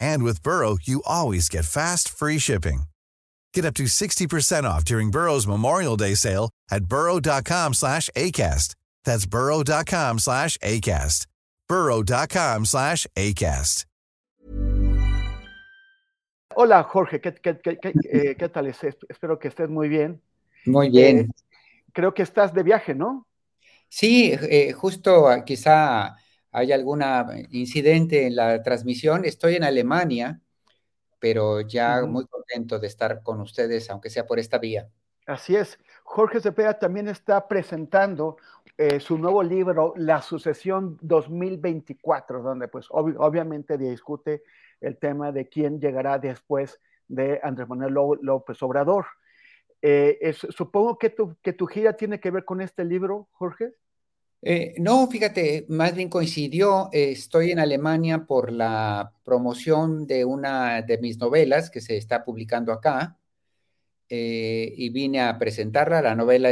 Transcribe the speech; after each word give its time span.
And 0.00 0.22
with 0.22 0.42
Burrow, 0.42 0.78
you 0.82 1.02
always 1.06 1.48
get 1.48 1.64
fast, 1.64 2.08
free 2.08 2.38
shipping. 2.38 2.82
Get 3.54 3.64
up 3.64 3.74
to 3.74 3.84
60% 3.84 4.64
off 4.64 4.84
during 4.84 5.10
Burrow's 5.10 5.46
Memorial 5.46 5.96
Day 5.96 6.14
sale 6.14 6.50
at 6.70 6.84
burrow.com 6.84 7.74
slash 7.74 8.10
ACAST. 8.16 8.74
That's 9.04 9.26
burrow.com 9.26 10.18
slash 10.18 10.58
ACAST. 10.58 11.26
burrow.com 11.68 12.64
slash 12.64 13.06
ACAST. 13.16 13.84
Hola, 16.60 16.82
Jorge, 16.82 17.20
¿qué, 17.20 17.34
qué, 17.34 17.56
qué, 17.62 17.78
qué, 17.78 17.92
eh, 18.12 18.34
¿qué 18.36 18.48
tal? 18.48 18.66
Espero 18.66 19.38
que 19.38 19.46
estés 19.46 19.68
muy 19.68 19.88
bien. 19.88 20.20
Muy 20.66 20.90
bien. 20.90 21.18
Eh, 21.18 21.28
creo 21.92 22.12
que 22.12 22.22
estás 22.22 22.52
de 22.52 22.64
viaje, 22.64 22.96
¿no? 22.96 23.28
Sí, 23.88 24.32
eh, 24.32 24.72
justo 24.72 25.26
quizá 25.46 26.16
hay 26.50 26.72
algún 26.72 27.02
incidente 27.50 28.26
en 28.26 28.36
la 28.36 28.62
transmisión. 28.62 29.24
Estoy 29.24 29.56
en 29.56 29.64
Alemania, 29.64 30.40
pero 31.18 31.60
ya 31.60 32.04
muy 32.04 32.26
contento 32.26 32.78
de 32.78 32.86
estar 32.86 33.22
con 33.22 33.40
ustedes, 33.40 33.90
aunque 33.90 34.10
sea 34.10 34.26
por 34.26 34.38
esta 34.38 34.58
vía. 34.58 34.88
Así 35.26 35.56
es. 35.56 35.78
Jorge 36.04 36.40
Cepeda 36.40 36.78
también 36.78 37.06
está 37.08 37.46
presentando 37.46 38.38
eh, 38.78 38.98
su 38.98 39.18
nuevo 39.18 39.42
libro, 39.42 39.92
La 39.96 40.22
Sucesión 40.22 40.96
2024, 41.02 42.42
donde 42.42 42.68
pues 42.68 42.86
ob 42.90 43.14
obviamente 43.18 43.76
discute 43.76 44.42
el 44.80 44.96
tema 44.96 45.32
de 45.32 45.48
quién 45.48 45.80
llegará 45.80 46.18
después 46.18 46.80
de 47.08 47.40
Andrés 47.42 47.68
Manuel 47.68 47.92
López 48.22 48.62
Obrador. 48.62 49.06
Eh, 49.82 50.18
es, 50.20 50.38
supongo 50.38 50.96
que 50.96 51.10
tu, 51.10 51.36
que 51.42 51.52
tu 51.52 51.66
gira 51.66 51.92
tiene 51.94 52.20
que 52.20 52.30
ver 52.30 52.44
con 52.44 52.60
este 52.60 52.84
libro, 52.84 53.28
Jorge. 53.32 53.74
Eh, 54.40 54.74
no, 54.78 55.08
fíjate, 55.08 55.66
más 55.68 55.94
bien 55.94 56.08
coincidió. 56.08 56.88
Eh, 56.92 57.10
estoy 57.12 57.50
en 57.50 57.58
Alemania 57.58 58.24
por 58.26 58.52
la 58.52 59.12
promoción 59.24 60.06
de 60.06 60.24
una 60.24 60.82
de 60.82 60.98
mis 60.98 61.18
novelas 61.18 61.70
que 61.70 61.80
se 61.80 61.96
está 61.96 62.24
publicando 62.24 62.72
acá 62.72 63.18
eh, 64.08 64.72
y 64.76 64.90
vine 64.90 65.20
a 65.22 65.38
presentarla. 65.38 66.02
La 66.02 66.14
novela 66.14 66.50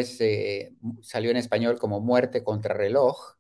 salió 1.03 1.31
en 1.31 1.37
español 1.37 1.79
como 1.79 2.01
Muerte 2.01 2.43
contra 2.45 2.75
reloj, 2.75 3.37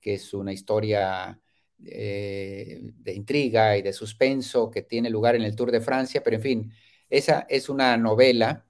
que 0.00 0.14
es 0.14 0.34
una 0.34 0.52
historia 0.52 1.40
de 1.78 3.12
intriga 3.14 3.76
y 3.76 3.82
de 3.82 3.92
suspenso 3.92 4.70
que 4.70 4.82
tiene 4.82 5.10
lugar 5.10 5.34
en 5.36 5.42
el 5.42 5.54
Tour 5.56 5.70
de 5.70 5.80
Francia, 5.82 6.22
pero 6.24 6.36
en 6.36 6.42
fin, 6.42 6.72
esa 7.10 7.46
es 7.48 7.68
una 7.68 7.96
novela. 7.98 8.64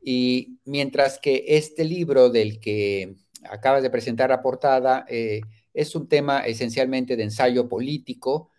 Y 0.00 0.60
mientras 0.64 1.18
que 1.18 1.44
este 1.48 1.84
libro 1.84 2.30
del 2.30 2.60
que 2.60 3.16
acabas 3.50 3.82
de 3.82 3.90
presentar 3.90 4.30
la 4.30 4.42
portada, 4.42 5.04
eh, 5.08 5.40
es 5.74 5.94
un 5.94 6.08
tema 6.08 6.40
esencialmente 6.40 7.16
de 7.16 7.24
ensayo 7.24 7.68
político 7.68 8.50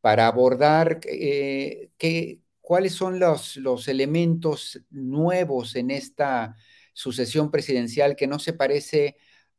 para 0.00 0.26
abordar 0.26 1.00
eh, 1.04 1.90
qué, 1.98 2.40
cuáles 2.60 2.94
son 2.94 3.18
los, 3.18 3.56
los, 3.56 3.88
elementos 3.88 4.80
nuevos 4.90 5.74
en 5.76 5.90
esta 5.90 6.56
sucesión 6.92 7.50
presidencial 7.50 8.16
que 8.16 8.26
no 8.26 8.38
se 8.38 8.52
parece 8.52 9.16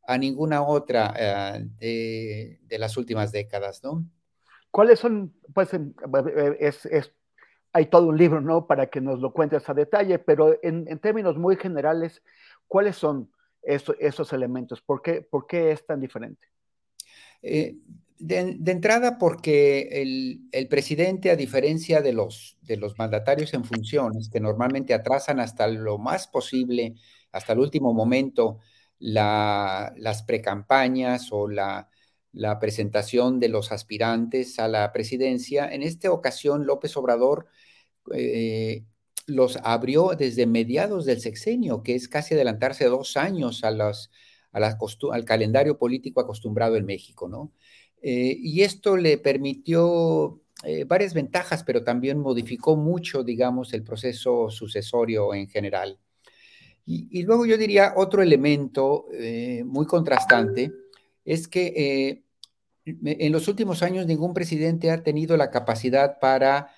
a 0.08 0.18
ninguna 0.18 0.62
otra 0.62 1.14
uh, 1.14 1.80
de, 1.80 2.60
de, 2.62 2.80
las 2.80 2.96
últimas 2.96 3.32
décadas, 3.32 3.84
¿no? 3.84 4.06
¿Cuáles 4.72 5.00
son, 5.00 5.34
pues, 5.54 5.70
es, 6.60 6.86
es, 6.86 7.14
hay 7.74 7.88
todo 7.88 8.08
un 8.08 8.18
libro, 8.18 8.40
¿no? 8.40 8.68
Para 8.68 8.88
que 8.88 9.02
nos 9.02 9.20
lo 9.20 9.34
cuentes 9.34 9.68
a 9.68 9.74
detalle, 9.74 10.20
pero 10.20 10.58
en 10.62 11.00
términos 11.00 11.38
muy 11.38 11.58
generales, 11.58 12.22
¿cuáles 12.68 12.96
son 12.96 13.32
eso, 13.62 13.96
esos 14.00 14.34
elementos? 14.34 14.82
¿Por 14.82 15.02
qué, 15.02 15.22
¿Por 15.22 15.48
qué, 15.48 15.72
es 15.72 15.86
tan 15.86 16.00
diferente? 16.00 16.48
Eh, 17.42 17.78
de, 18.20 18.56
de, 18.58 18.72
entrada, 18.72 19.18
porque 19.18 20.02
el, 20.02 20.42
el, 20.52 20.68
presidente, 20.68 21.30
a 21.30 21.36
diferencia 21.36 22.02
de 22.02 22.14
los, 22.14 22.58
de 22.62 22.78
los 22.78 22.98
mandatarios 22.98 23.54
en 23.54 23.64
funciones, 23.64 24.30
que 24.30 24.40
normalmente 24.40 24.94
atrasan 24.94 25.40
hasta 25.40 25.68
lo 25.68 25.98
más 25.98 26.28
posible, 26.28 26.96
hasta 27.32 27.54
el 27.54 27.60
último 27.60 27.94
momento, 27.94 28.60
la, 29.00 29.94
las 29.98 30.24
precampañas 30.24 31.30
o 31.32 31.48
la, 31.48 31.90
la, 32.34 32.60
presentación 32.60 33.40
de 33.40 33.50
los 33.50 33.72
aspirantes 33.72 34.60
a 34.60 34.68
la 34.68 34.92
presidencia, 34.92 35.72
en 35.72 35.84
esta 35.84 36.12
ocasión 36.12 36.66
López 36.66 36.98
Obrador 36.98 37.48
eh, 38.14 38.84
los 39.28 39.58
abrió 39.64 40.14
desde 40.18 40.48
mediados 40.48 41.06
del 41.06 41.20
sexenio, 41.20 41.84
que 41.84 41.96
es 41.96 42.08
casi 42.08 42.34
adelantarse 42.34 42.86
dos 42.86 43.18
años 43.18 43.62
al 43.64 45.26
calendario 45.26 45.78
político 45.78 46.22
acostumbrado 46.22 46.78
en 46.78 46.86
México, 46.86 47.28
¿no? 47.28 47.52
Eh, 48.02 48.38
y 48.40 48.62
esto 48.62 48.96
le 48.96 49.18
permitió 49.18 50.42
eh, 50.64 50.86
varias 50.86 51.14
ventajas, 51.14 51.64
pero 51.64 51.84
también 51.84 52.20
modificó 52.20 52.78
mucho, 52.78 53.24
digamos, 53.24 53.74
el 53.74 53.84
proceso 53.84 54.50
sucesorio 54.50 55.34
en 55.34 55.50
general. 55.50 56.00
Y, 56.90 57.24
luego 57.24 57.46
yo 57.46 57.58
diría 57.58 57.96
otro 57.98 58.22
elemento 58.22 59.08
eh, 59.12 59.62
muy 59.66 59.86
contrastante 59.86 60.72
es 61.26 61.50
que 61.50 62.24
en 62.86 63.32
los 63.34 63.50
últimos 63.50 63.84
años 63.84 64.06
ningún 64.06 64.34
presidente 64.34 64.90
ha 64.90 65.04
tenido 65.04 65.36
la 65.36 65.52
capacidad 65.52 66.18
para 66.22 66.70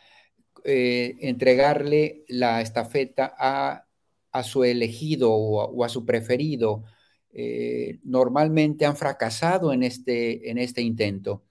eh, 0.65 1.15
entregarle 1.21 2.23
la 2.27 2.61
estafeta 2.61 3.33
a, 3.37 3.85
a 4.31 4.43
su 4.43 4.63
elegido 4.63 5.31
o 5.33 5.83
a, 5.83 5.89
su 5.89 6.05
preferido. 6.05 6.83
Eh, 7.31 7.99
normalmente 8.03 8.85
han 8.85 8.97
fracasado 8.97 9.73
en 9.73 9.83
este, 9.83 10.49
en 10.49 10.57
este 10.57 10.81
intento. 10.81 11.45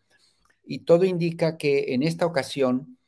Y 0.64 0.80
todo 0.80 1.04
indica 1.04 1.56
que 1.56 1.94
en 1.94 2.02
esta 2.02 2.26
ocasión 2.26 2.98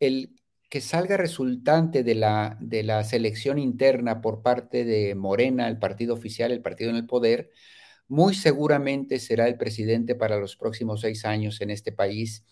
el 0.00 0.34
que 0.70 0.80
salga 0.80 1.16
resultante 1.16 2.04
de 2.04 2.14
la, 2.14 2.58
de 2.60 2.82
la 2.82 3.02
selección 3.04 3.58
interna 3.58 4.20
por 4.20 4.42
parte 4.42 4.84
de 4.84 5.14
Morena, 5.14 5.68
el 5.68 5.78
partido 5.78 6.14
oficial, 6.14 6.52
el 6.52 6.62
partido 6.62 6.90
en 6.90 6.96
el 6.96 7.06
poder, 7.06 7.50
muy 8.06 8.34
seguramente 8.34 9.18
será 9.18 9.48
el 9.48 9.56
presidente 9.56 10.14
para 10.14 10.38
los 10.38 10.56
próximos 10.56 11.00
seis 11.02 11.24
años 11.24 11.60
en 11.60 11.70
este 11.70 11.92
país 11.92 12.44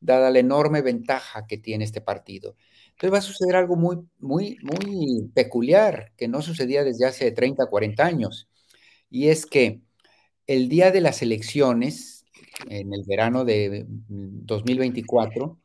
dada 0.00 0.30
la 0.30 0.38
enorme 0.38 0.82
ventaja 0.82 1.46
que 1.46 1.58
tiene 1.58 1.84
este 1.84 2.00
partido. 2.00 2.56
Entonces 2.90 3.12
va 3.12 3.18
a 3.18 3.22
suceder 3.22 3.56
algo 3.56 3.76
muy, 3.76 3.98
muy, 4.18 4.58
muy 4.62 5.30
peculiar 5.34 6.12
que 6.16 6.28
no 6.28 6.42
sucedía 6.42 6.84
desde 6.84 7.06
hace 7.06 7.30
30, 7.32 7.66
40 7.66 8.04
años. 8.04 8.48
Y 9.10 9.28
es 9.28 9.46
que 9.46 9.80
el 10.46 10.68
día 10.68 10.90
de 10.90 11.00
las 11.00 11.22
elecciones, 11.22 12.24
en 12.68 12.92
el 12.92 13.04
verano 13.06 13.44
de 13.44 13.86
2024, 13.88 15.58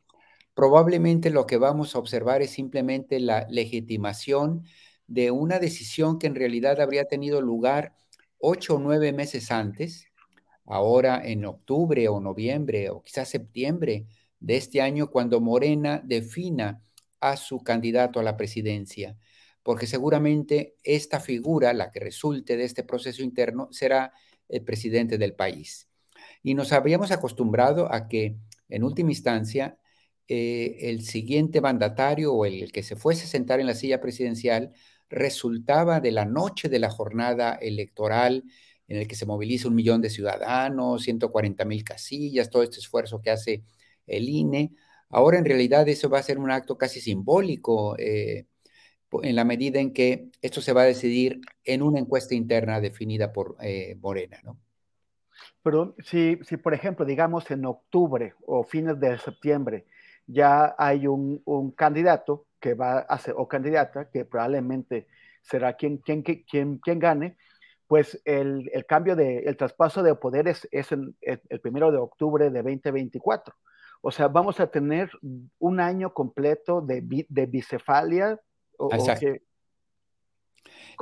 probablemente 0.54 1.30
lo 1.30 1.46
que 1.46 1.58
vamos 1.58 1.94
a 1.94 1.98
observar 1.98 2.42
es 2.42 2.50
simplemente 2.50 3.20
la 3.20 3.46
legitimación 3.50 4.64
de 5.06 5.30
una 5.30 5.58
decisión 5.58 6.18
que 6.18 6.26
en 6.26 6.34
realidad 6.34 6.80
habría 6.80 7.04
tenido 7.04 7.40
lugar 7.40 7.94
ocho 8.38 8.76
o 8.76 8.78
nueve 8.78 9.12
meses 9.12 9.50
antes, 9.50 10.06
ahora 10.66 11.22
en 11.24 11.44
octubre 11.44 12.08
o 12.08 12.20
noviembre 12.20 12.90
o 12.90 13.02
quizás 13.02 13.28
septiembre 13.28 14.06
de 14.40 14.56
este 14.56 14.80
año 14.80 15.10
cuando 15.10 15.40
Morena 15.40 16.02
defina 16.04 16.82
a 17.20 17.36
su 17.36 17.62
candidato 17.62 18.20
a 18.20 18.22
la 18.22 18.36
presidencia, 18.36 19.16
porque 19.62 19.86
seguramente 19.86 20.76
esta 20.84 21.20
figura, 21.20 21.72
la 21.72 21.90
que 21.90 22.00
resulte 22.00 22.56
de 22.56 22.64
este 22.64 22.84
proceso 22.84 23.22
interno, 23.22 23.68
será 23.72 24.12
el 24.48 24.62
presidente 24.62 25.18
del 25.18 25.34
país. 25.34 25.88
Y 26.42 26.54
nos 26.54 26.72
habíamos 26.72 27.10
acostumbrado 27.10 27.92
a 27.92 28.08
que, 28.08 28.36
en 28.68 28.84
última 28.84 29.10
instancia, 29.10 29.78
eh, 30.28 30.76
el 30.80 31.02
siguiente 31.02 31.60
mandatario 31.60 32.32
o 32.32 32.46
el 32.46 32.72
que 32.72 32.82
se 32.82 32.96
fuese 32.96 33.24
a 33.24 33.28
sentar 33.28 33.60
en 33.60 33.66
la 33.66 33.74
silla 33.74 34.00
presidencial 34.00 34.72
resultaba 35.08 36.00
de 36.00 36.10
la 36.10 36.24
noche 36.24 36.68
de 36.68 36.80
la 36.80 36.90
jornada 36.90 37.54
electoral 37.54 38.44
en 38.88 38.98
el 38.98 39.08
que 39.08 39.16
se 39.16 39.26
moviliza 39.26 39.68
un 39.68 39.74
millón 39.74 40.00
de 40.00 40.10
ciudadanos, 40.10 41.02
140 41.02 41.64
mil 41.64 41.84
casillas, 41.84 42.50
todo 42.50 42.62
este 42.62 42.78
esfuerzo 42.78 43.20
que 43.20 43.30
hace 43.30 43.64
el 44.06 44.28
INE. 44.28 44.72
Ahora 45.10 45.38
en 45.38 45.44
realidad 45.44 45.88
eso 45.88 46.08
va 46.08 46.18
a 46.18 46.22
ser 46.22 46.38
un 46.38 46.50
acto 46.50 46.76
casi 46.76 47.00
simbólico 47.00 47.96
eh, 47.98 48.46
en 49.22 49.36
la 49.36 49.44
medida 49.44 49.80
en 49.80 49.92
que 49.92 50.30
esto 50.42 50.60
se 50.60 50.72
va 50.72 50.82
a 50.82 50.86
decidir 50.86 51.40
en 51.64 51.82
una 51.82 52.00
encuesta 52.00 52.34
interna 52.34 52.80
definida 52.80 53.32
por 53.32 53.56
eh, 53.60 53.96
Morena, 54.00 54.38
¿no? 54.44 54.58
Pero 55.62 55.94
si, 56.04 56.38
si, 56.44 56.56
por 56.56 56.74
ejemplo, 56.74 57.04
digamos 57.04 57.50
en 57.50 57.64
octubre 57.64 58.34
o 58.46 58.62
fines 58.62 59.00
de 59.00 59.18
septiembre, 59.18 59.86
ya 60.26 60.74
hay 60.78 61.06
un, 61.06 61.42
candidato 61.76 62.46
que 62.60 62.74
va 62.74 62.98
a 62.98 63.18
ser, 63.18 63.34
o 63.36 63.48
candidata, 63.48 64.08
que 64.10 64.24
probablemente 64.24 65.06
será 65.42 65.74
quien, 65.74 65.98
quien, 65.98 66.22
quien, 66.22 66.78
quien 66.78 66.98
gane, 66.98 67.36
pues 67.86 68.20
el, 68.24 68.68
el, 68.72 68.86
cambio 68.86 69.14
de, 69.14 69.38
el 69.38 69.56
traspaso 69.56 70.02
de 70.02 70.14
poderes 70.16 70.68
es 70.72 70.90
el, 70.90 71.14
el, 71.20 71.60
primero 71.60 71.92
de 71.92 71.98
octubre 71.98 72.50
de 72.50 72.62
2024. 72.62 73.54
O 74.00 74.10
sea, 74.10 74.28
vamos 74.28 74.60
a 74.60 74.70
tener 74.70 75.10
un 75.58 75.80
año 75.80 76.12
completo 76.12 76.80
de, 76.80 77.26
de 77.28 77.46
bicefalia. 77.46 78.40
O, 78.78 78.92
Exacto. 78.92 79.26
O 79.26 79.32
que... 79.32 79.42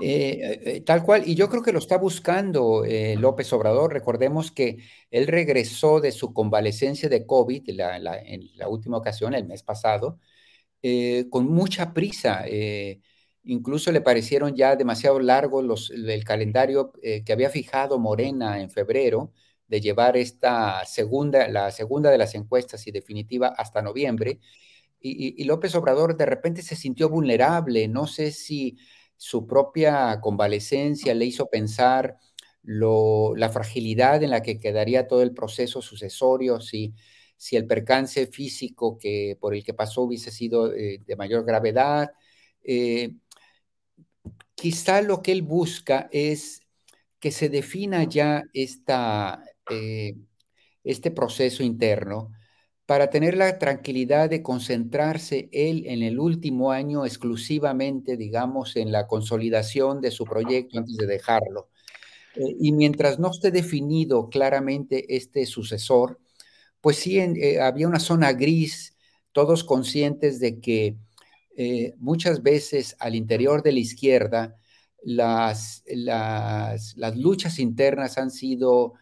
eh, 0.01 0.61
eh, 0.65 0.81
tal 0.81 1.03
cual, 1.03 1.23
y 1.27 1.35
yo 1.35 1.49
creo 1.49 1.63
que 1.63 1.73
lo 1.73 1.79
está 1.79 1.99
buscando 1.99 2.85
eh, 2.85 3.17
López 3.17 3.53
Obrador. 3.53 3.93
Recordemos 3.93 4.51
que 4.51 4.79
él 5.11 5.27
regresó 5.27 6.01
de 6.01 6.13
su 6.13 6.33
convalecencia 6.33 7.09
de 7.09 7.27
COVID 7.27 7.71
la, 7.71 7.99
la, 7.99 8.19
en 8.19 8.43
la 8.57 8.69
última 8.69 8.97
ocasión, 8.97 9.35
el 9.35 9.47
mes 9.47 9.63
pasado, 9.63 10.19
eh, 10.83 11.27
con 11.31 11.47
mucha 11.47 11.93
prisa. 11.93 12.45
Eh, 12.47 13.01
incluso 13.45 13.93
le 13.93 14.01
parecieron 14.01 14.55
ya 14.57 14.75
demasiado 14.77 15.21
largos 15.21 15.65
los, 15.65 15.91
el 15.91 16.25
calendario 16.25 16.93
eh, 17.03 17.23
que 17.25 17.33
había 17.33 17.51
fijado 17.51 17.99
Morena 17.99 18.61
en 18.61 18.71
febrero 18.71 19.33
de 19.75 19.81
llevar 19.81 20.17
esta 20.17 20.85
segunda, 20.85 21.49
la 21.49 21.73
segunda 21.73 22.11
de 22.11 22.19
las 22.19 22.37
encuestas 22.37 22.87
y 22.87 22.93
definitiva 22.93 23.49
hasta 23.49 23.83
noviembre. 23.83 24.39
Y, 25.01 25.43
López 25.45 25.75
Obrador 25.75 26.17
de 26.17 26.27
repente 26.27 26.63
se 26.63 26.77
sintió 26.77 27.09
vulnerable. 27.09 27.89
No 27.89 28.07
sé 28.07 28.31
si 28.31 28.79
su 29.17 29.47
propia 29.47 30.21
convalecencia 30.21 31.13
le 31.15 31.25
hizo 31.27 31.51
pensar 31.51 32.17
lo, 32.63 33.35
la 33.37 33.51
fragilidad 33.51 34.23
en 34.23 34.31
la 34.31 34.43
que 34.43 34.61
quedaría 34.61 35.09
todo 35.09 35.23
el 35.23 35.35
proceso 35.35 35.83
sucesorio, 35.83 36.61
si 36.61 36.95
si 37.37 37.57
el 37.57 37.67
percance 37.67 38.27
físico 38.27 38.97
que, 38.99 39.37
por 39.41 39.55
el 39.55 39.65
que 39.65 39.75
pasó 39.75 40.03
hubiese 40.03 40.31
sido 40.31 40.73
eh, 40.73 41.03
de 41.05 41.17
mayor 41.17 41.45
gravedad. 41.45 42.11
Eh, 42.63 43.17
quizá 44.55 45.03
lo 45.03 45.23
que 45.23 45.33
él 45.33 45.43
busca 45.43 46.09
es 46.13 46.63
que 47.19 47.31
se 47.33 47.49
defina 47.49 48.05
ya 48.05 48.45
esta, 48.53 49.43
eh, 49.71 50.17
este 50.85 51.11
proceso 51.11 51.63
interno 51.63 52.31
para 52.87 53.09
tener 53.09 53.37
la 53.37 53.59
tranquilidad 53.59 54.29
de 54.29 54.43
concentrarse 54.43 55.49
él 55.53 55.85
en 55.87 56.03
el 56.03 56.19
último 56.21 56.71
año 56.71 57.07
exclusivamente, 57.07 58.17
digamos, 58.17 58.77
en 58.77 58.93
la 58.93 59.07
consolidación 59.07 60.01
de 60.01 60.11
su 60.11 60.25
proyecto 60.25 60.79
antes 60.79 60.97
de 60.97 61.07
dejarlo. 61.07 61.71
Eh, 62.37 62.57
y 62.61 62.73
mientras 62.73 63.19
no 63.19 63.31
esté 63.31 63.51
definido 63.51 64.29
claramente 64.29 65.17
este 65.17 65.47
sucesor, 65.47 66.21
pues 66.81 66.99
sí, 66.99 67.19
en, 67.19 67.37
eh, 67.37 67.61
había 67.61 67.89
una 67.89 68.01
zona 68.01 68.33
gris, 68.33 68.97
todos 69.33 69.65
conscientes 69.65 70.39
de 70.41 70.61
que 70.61 70.97
eh, 71.57 71.95
muchas 71.99 72.43
veces 72.43 72.97
al 72.99 73.15
interior 73.15 73.63
de 73.63 73.73
la 73.73 73.79
izquierda 73.81 74.57
las, 75.03 75.83
las, 75.87 76.97
las, 76.97 77.17
luchas 77.17 77.59
internas 77.59 78.19
han 78.19 78.31
sido 78.31 78.95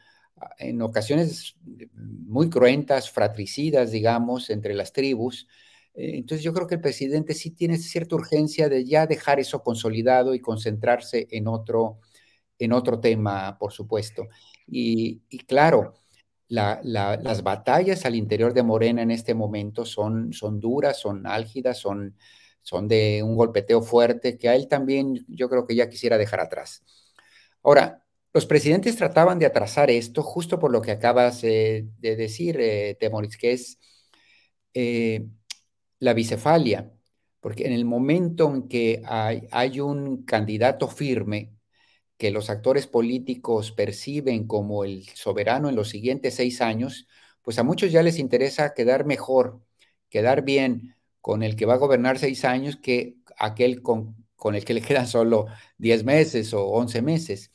en 0.59 0.83
ocasiones 0.83 1.56
muy 1.94 2.50
cruentas, 2.50 3.11
fratricidas, 3.11 3.91
digamos, 3.93 4.50
entre 4.50 4.75
las 4.75 4.93
tribus. 4.93 5.49
Eh, 5.94 6.12
entonces 6.17 6.44
yo 6.44 6.53
creo 6.55 6.67
que 6.67 6.77
el 6.77 6.81
presidente 6.81 7.35
sí 7.35 7.50
tiene 7.50 7.79
cierta 7.79 8.15
urgencia 8.17 8.69
de 8.69 8.85
ya 8.85 9.06
dejar 9.06 9.41
eso 9.41 9.62
consolidado 9.62 10.35
y 10.35 10.41
concentrarse 10.41 11.27
en 11.31 11.49
otro, 11.49 12.00
en 12.59 12.73
otro 12.73 13.00
tema, 13.00 13.59
por 13.59 13.73
supuesto. 13.73 14.29
Y, 14.67 15.23
y 15.29 15.39
claro, 15.41 15.94
la, 16.49 16.81
la, 16.85 17.17
las 17.17 17.43
batallas 17.43 18.05
al 18.05 18.15
interior 18.15 18.55
de 18.55 18.62
Morena 18.62 19.03
en 19.03 19.11
este 19.11 19.35
momento 19.35 19.85
son, 19.85 20.33
son 20.33 20.61
duras, 20.61 20.99
son 21.00 21.27
álgidas, 21.27 21.79
son, 21.79 22.17
son 22.62 22.89
de 22.89 23.23
un 23.23 23.37
golpeteo 23.37 23.83
fuerte 23.83 24.39
que 24.39 24.49
a 24.49 24.55
él 24.56 24.69
también 24.69 25.25
yo 25.29 25.49
creo 25.49 25.67
que 25.67 25.75
ya 25.75 25.89
quisiera 25.89 26.19
dejar 26.19 26.41
atrás. 26.41 26.83
Ahora, 27.62 28.02
los 28.32 28.46
presidentes 28.46 28.96
trataban 28.96 29.38
de 29.38 29.46
atrasar 29.46 29.90
esto 29.90 30.23
justo 30.23 30.58
por 30.58 30.73
lo 30.73 30.81
que 30.82 30.93
acabas 30.93 31.44
eh, 31.44 31.87
de 31.99 32.17
decir, 32.17 32.58
eh, 32.61 32.96
Temoris, 32.99 33.37
que 33.37 33.52
es 33.52 33.79
eh, 34.75 35.26
la 35.99 36.14
bicefalia, 36.14 36.93
porque 37.40 37.67
en 37.67 37.73
el 37.73 37.84
momento 37.84 38.52
en 38.55 38.69
que 38.69 39.02
hay, 39.06 39.81
un 39.81 40.25
candidato 40.25 40.88
firme, 40.88 41.52
que 42.19 42.31
los 42.31 42.50
actores 42.50 42.87
políticos 42.87 43.73
perciben 43.73 44.46
como 44.46 44.84
el 44.84 45.08
soberano 45.11 45.69
en 45.69 45.76
los 45.76 45.88
siguientes 45.90 46.34
seis 46.37 46.61
años, 46.61 47.08
pues 47.43 47.58
a 47.58 47.64
muchos 47.64 47.93
ya 47.93 48.02
les 48.02 48.19
interesa 48.19 48.75
quedar 48.75 49.06
mejor, 49.06 49.62
quedar 50.11 50.43
bien 50.44 50.96
con 51.20 51.43
el 51.43 51.56
que 51.56 51.67
va 51.67 51.75
a 51.75 51.79
gobernar 51.79 52.19
seis 52.19 52.44
años 52.44 52.76
que 52.76 53.17
aquel 53.38 53.82
con 53.82 54.55
el 54.55 54.64
que 54.64 54.75
le 54.75 54.82
quedan 54.82 55.06
solo 55.08 55.46
diez 55.79 56.05
meses 56.05 56.55
o 56.55 56.67
once 56.69 57.02
meses. 57.02 57.52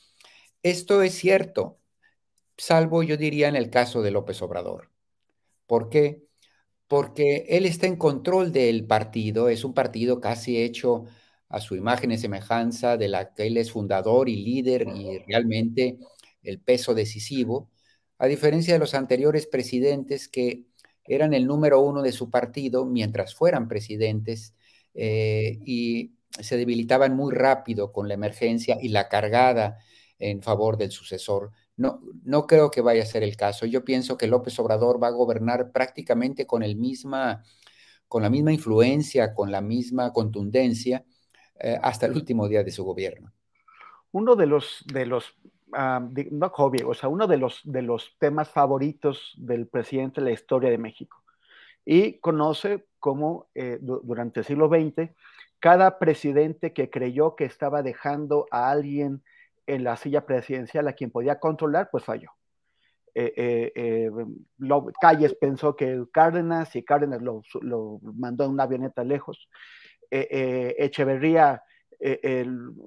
Esto 0.68 1.02
es 1.02 1.14
cierto, 1.14 1.80
salvo 2.58 3.02
yo 3.02 3.16
diría 3.16 3.48
en 3.48 3.56
el 3.56 3.70
caso 3.70 4.02
de 4.02 4.12
López 4.12 4.42
Obrador. 4.42 4.92
¿Por 5.66 5.88
qué? 5.88 6.26
Porque 6.90 7.46
él 7.48 7.66
está 7.66 7.88
en 7.88 7.96
control 7.96 8.52
del 8.52 8.86
partido, 8.86 9.48
es 9.48 9.64
un 9.64 9.74
partido 9.74 10.20
casi 10.20 10.62
hecho 10.62 11.06
a 11.48 11.62
su 11.62 11.78
imagen 11.78 12.12
y 12.12 12.18
semejanza 12.18 12.98
de 12.98 13.08
la 13.08 13.34
que 13.34 13.48
él 13.48 13.56
es 13.56 13.72
fundador 13.72 14.28
y 14.28 14.36
líder 14.44 14.90
y 14.94 15.20
realmente 15.20 16.00
el 16.44 16.60
peso 16.60 16.94
decisivo, 16.94 17.72
a 18.18 18.28
diferencia 18.28 18.74
de 18.74 18.80
los 18.80 18.94
anteriores 18.94 19.48
presidentes 19.48 20.28
que 20.28 20.66
eran 21.06 21.34
el 21.34 21.48
número 21.48 21.80
uno 21.80 22.02
de 22.02 22.12
su 22.12 22.30
partido 22.30 22.86
mientras 22.86 23.36
fueran 23.36 23.70
presidentes 23.70 24.54
eh, 24.94 25.60
y 25.66 26.12
se 26.42 26.58
debilitaban 26.58 27.16
muy 27.16 27.34
rápido 27.34 27.94
con 27.94 28.10
la 28.10 28.16
emergencia 28.16 28.78
y 28.82 28.90
la 28.90 29.08
cargada 29.08 29.78
en 30.20 30.42
favor 30.42 30.78
del 30.78 30.92
sucesor. 30.92 31.52
No, 31.76 32.02
no 32.24 32.48
creo 32.48 32.72
que 32.72 32.82
vaya 32.82 33.04
a 33.04 33.06
ser 33.06 33.24
el 33.24 33.36
caso. 33.38 33.66
Yo 33.66 33.84
pienso 33.84 34.18
que 34.18 34.28
López 34.28 34.58
Obrador 34.60 35.02
va 35.02 35.08
a 35.08 35.12
gobernar 35.12 35.72
prácticamente 35.72 36.48
con, 36.48 36.64
el 36.64 36.76
misma, 36.76 37.44
con 38.08 38.24
la 38.24 38.30
misma 38.30 38.52
influencia, 38.52 39.34
con 39.34 39.52
la 39.52 39.62
misma 39.62 40.12
contundencia, 40.12 41.06
eh, 41.60 41.78
hasta 41.82 42.06
el 42.06 42.14
último 42.14 42.48
día 42.48 42.64
de 42.64 42.72
su 42.72 42.84
gobierno. 42.84 43.32
Uno 44.12 44.36
de 44.36 44.46
los, 44.46 44.84
de 44.86 45.06
los 45.06 45.36
uh, 45.74 46.08
de, 46.10 46.30
no 46.32 46.50
hobby, 46.50 46.80
o 46.86 46.94
sea, 46.94 47.10
uno 47.10 47.28
de 47.28 47.38
los, 47.38 47.62
de 47.64 47.82
los 47.82 48.16
temas 48.20 48.50
favoritos 48.50 49.34
del 49.38 49.68
presidente 49.68 50.22
de 50.22 50.26
la 50.26 50.34
historia 50.34 50.70
de 50.70 50.78
México. 50.78 51.24
Y 51.86 52.20
conoce 52.20 52.86
cómo 53.00 53.50
eh, 53.56 53.78
durante 53.82 54.42
el 54.42 54.46
siglo 54.46 54.68
XX, 54.68 55.12
cada 55.60 56.00
presidente 56.00 56.74
que 56.74 56.90
creyó 56.90 57.36
que 57.36 57.46
estaba 57.46 57.82
dejando 57.82 58.46
a 58.52 58.70
alguien 58.70 59.24
en 59.68 59.84
la 59.84 59.98
silla 59.98 60.26
presidencial 60.26 60.88
a 60.88 60.94
quien 60.94 61.12
podía 61.12 61.40
controlar, 61.40 61.90
pues 61.92 62.04
falló. 62.04 62.32
Eh, 63.20 63.34
eh, 63.36 63.72
eh, 63.76 64.12
lo, 64.60 64.86
Calles 65.02 65.36
pensó 65.36 65.76
que 65.76 66.04
Cárdenas 66.14 66.76
y 66.76 66.84
Cárdenas 66.84 67.20
lo, 67.22 67.42
lo, 67.62 68.00
mandó 68.02 68.46
en 68.46 68.52
una 68.52 68.64
avioneta 68.64 69.04
lejos. 69.04 69.50
Echeverría, 70.10 71.64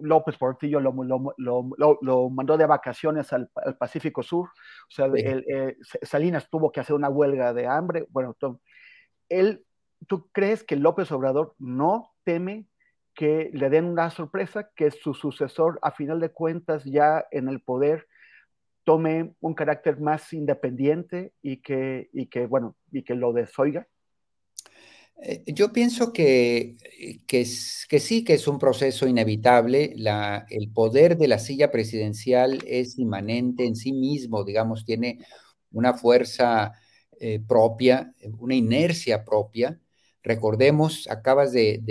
López 0.02 0.38
Portillo 0.38 0.80
lo, 0.80 0.94
lo, 1.37 2.30
mandó 2.30 2.56
de 2.56 2.66
vacaciones 2.66 3.32
al, 3.32 3.50
al 3.56 3.76
Pacífico 3.76 4.22
Sur, 4.22 4.49
o 4.49 4.90
sea, 4.90 5.10
sí. 5.12 5.20
el, 5.20 5.76
Salinas 6.02 6.49
tuvo 6.49 6.70
que 6.70 6.80
hacer 6.80 6.94
una 6.94 7.10
huelga 7.10 7.52
de 7.52 7.66
hambre, 7.66 8.06
bueno, 8.10 8.37
él, 9.28 9.66
¿tú 10.06 10.30
crees 10.30 10.64
que 10.64 10.76
López 10.76 11.10
Obrador 11.12 11.56
no 11.58 12.14
teme 12.25 12.70
que 13.21 13.50
le 13.53 13.69
den 13.69 13.85
una 13.85 14.09
sorpresa, 14.09 14.71
que 14.75 14.91
su 14.91 15.12
sucesor, 15.12 15.79
a 15.83 15.91
final 15.91 16.21
de 16.21 16.31
cuentas, 16.31 16.85
ya 16.87 17.27
en 17.31 17.49
el 17.49 17.61
poder, 17.61 18.07
tome 18.83 19.35
un 19.41 19.53
carácter 19.53 20.00
más 20.00 20.33
independiente 20.33 21.35
y 21.43 21.59
que, 21.59 22.09
y 22.15 22.29
que 22.29 22.47
bueno, 22.47 22.77
y 22.91 23.03
que 23.03 23.15
lo 23.15 23.35
desoiga? 23.35 23.87
Eh, 25.23 25.43
yo 25.49 25.71
pienso 25.71 26.15
que, 26.15 26.79
que, 27.27 27.47
que, 27.91 28.00
sí, 28.00 28.25
que 28.25 28.33
es 28.33 28.49
un 28.49 28.59
proceso 28.59 29.07
inevitable. 29.07 29.95
El 30.49 30.73
poder 30.73 31.19
de 31.19 31.29
la 31.29 31.39
silla 31.39 31.71
presidencial 31.71 32.59
es 32.67 32.99
inmanente 32.99 33.67
en 33.67 33.77
sí 33.77 33.93
mismo, 33.93 34.45
digamos, 34.45 34.87
tiene 34.87 35.19
una 35.73 35.93
fuerza 35.93 36.73
eh, 37.21 37.39
propia, 37.47 38.15
una 38.39 38.55
inercia 38.55 39.27
propia. 39.27 39.79
Recordemos, 40.23 41.09
acabas 41.11 41.53
de, 41.53 41.83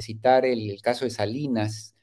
citar 0.00 0.44
el, 0.44 0.80
caso 0.82 1.04
de 1.04 1.10
Salinas 1.10 1.96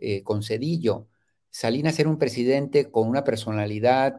eh, 0.00 0.22
con 0.22 0.42
Cedillo. 0.42 1.08
Salinas 1.50 1.98
era 1.98 2.08
un 2.08 2.18
presidente 2.18 2.90
con 2.90 3.08
una 3.08 3.24
personalidad 3.24 4.16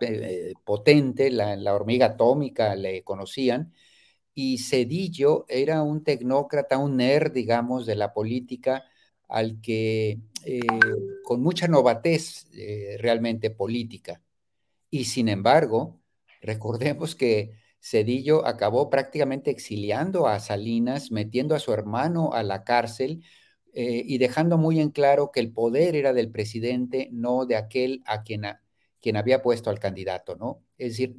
potente, 0.63 1.31
la, 1.31 1.73
hormiga 1.73 2.07
atómica 2.07 2.75
le 2.75 3.03
conocían, 3.03 3.73
y 4.33 4.59
Cedillo 4.59 5.45
era 5.49 5.81
un 5.81 6.03
tecnócrata, 6.03 6.77
un 6.77 6.97
nerd, 6.97 7.31
digamos, 7.31 7.85
de 7.85 7.95
la 7.95 8.13
política, 8.13 8.83
al 9.27 9.61
que 9.61 10.19
eh, 10.45 10.59
con 11.23 11.41
mucha 11.41 11.67
novatez 11.67 12.47
eh, 12.53 12.97
realmente 12.99 13.49
política. 13.49 14.21
Y 14.89 15.05
sin 15.05 15.29
embargo, 15.29 15.99
recordemos 16.41 17.15
que 17.15 17.60
Cedillo 17.81 18.45
acabó 18.45 18.89
prácticamente 18.89 19.49
exiliando 19.51 20.27
a 20.27 20.39
Salinas, 20.39 21.11
metiendo 21.11 21.55
a 21.55 21.59
su 21.59 21.73
hermano 21.73 22.33
a 22.33 22.43
la 22.43 22.63
cárcel 22.63 23.23
eh, 23.73 24.03
y 24.05 24.17
dejando 24.19 24.57
muy 24.57 24.79
en 24.79 24.91
claro 24.91 25.31
que 25.31 25.39
el 25.39 25.51
poder 25.51 25.95
era 25.95 26.13
del 26.13 26.29
presidente, 26.31 27.09
no 27.11 27.45
de 27.45 27.55
aquel 27.55 28.03
a 28.05 28.21
quien, 28.23 28.45
a, 28.45 28.61
quien 29.01 29.17
había 29.17 29.41
puesto 29.41 29.69
al 29.69 29.79
candidato, 29.79 30.35
¿no? 30.35 30.63
Es 30.77 30.91
decir, 30.93 31.15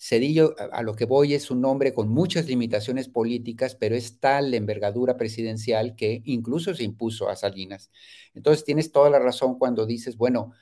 Cedillo, 0.00 0.54
a, 0.72 0.82
lo 0.82 0.94
que 0.94 1.04
voy, 1.06 1.34
es 1.34 1.50
un 1.50 1.64
hombre 1.64 1.92
con 1.92 2.08
muchas 2.08 2.46
limitaciones 2.46 3.08
políticas, 3.08 3.74
pero 3.74 3.96
es 3.96 4.20
tal 4.20 4.52
la 4.52 4.56
envergadura 4.56 5.16
presidencial 5.16 5.96
que 5.96 6.22
incluso 6.24 6.72
se 6.74 6.84
impuso 6.84 7.28
a 7.28 7.34
Salinas. 7.34 7.90
Entonces 8.34 8.64
tienes 8.64 8.92
toda 8.92 9.10
la 9.10 9.18
razón 9.18 9.58
cuando 9.58 9.86
dices, 9.86 10.16
bueno, 10.16 10.52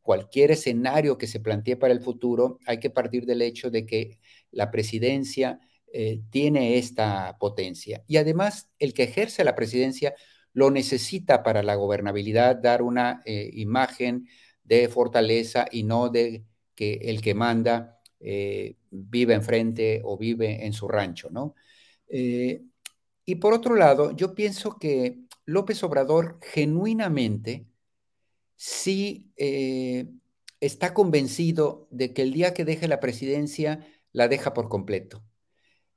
cualquier 0.00 0.52
escenario 0.52 1.18
que 1.18 1.26
se 1.26 1.40
plantee 1.40 1.76
para 1.76 1.92
el 1.92 2.00
futuro, 2.00 2.58
hay 2.66 2.78
que 2.80 2.90
partir 2.90 3.26
del 3.26 3.42
hecho 3.42 3.70
de 3.70 3.84
que 3.84 4.18
la 4.56 4.70
presidencia 4.70 5.60
eh, 5.92 6.22
tiene 6.30 6.78
esta 6.78 7.36
potencia. 7.38 8.02
Y 8.08 8.16
además, 8.16 8.70
el 8.78 8.92
que 8.92 9.04
ejerce 9.04 9.44
la 9.44 9.54
presidencia 9.54 10.14
lo 10.56 10.70
necesita 10.70 11.42
para 11.42 11.62
la 11.62 11.74
gobernabilidad, 11.74 12.56
dar 12.56 12.80
una 12.80 13.20
eh, 13.26 13.50
imagen 13.52 14.26
de 14.64 14.88
fortaleza 14.88 15.66
y 15.70 15.82
no 15.82 16.08
de 16.08 16.46
que 16.74 16.94
el 16.94 17.20
que 17.20 17.34
manda 17.34 18.00
eh, 18.20 18.76
vive 18.90 19.34
enfrente 19.34 20.00
o 20.02 20.16
vive 20.16 20.64
en 20.64 20.72
su 20.72 20.88
rancho, 20.88 21.28
¿no? 21.30 21.54
Eh, 22.08 22.62
y 23.26 23.34
por 23.34 23.52
otro 23.52 23.74
lado, 23.74 24.16
yo 24.16 24.34
pienso 24.34 24.78
que 24.78 25.18
López 25.44 25.82
Obrador 25.84 26.38
genuinamente 26.40 27.66
sí 28.56 29.30
está 29.36 30.94
convencido 30.94 31.86
de 31.90 32.14
que 32.14 32.22
el 32.22 32.32
día 32.32 32.54
que 32.54 32.64
deje 32.64 32.88
la 32.88 33.00
presidencia, 33.00 33.86
la 34.16 34.28
deja 34.28 34.54
por 34.54 34.68
completo. 34.68 35.22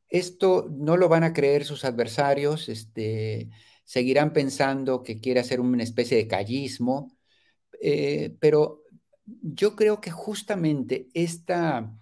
Esto 0.09 0.67
no 0.69 0.97
lo 0.97 1.07
van 1.09 1.23
a 1.23 1.33
creer 1.33 1.65
sus 1.65 1.85
adversarios, 1.85 2.67
este, 2.69 3.49
seguirán 3.85 4.33
pensando 4.33 5.03
que 5.03 5.19
quiere 5.19 5.39
hacer 5.39 5.61
una 5.61 5.83
especie 5.83 6.17
de 6.17 6.27
callismo, 6.27 7.17
pero 8.39 8.83
yo 9.41 9.75
creo 9.75 10.01
que 10.01 10.11
justamente 10.11 11.07
esta 11.13 11.95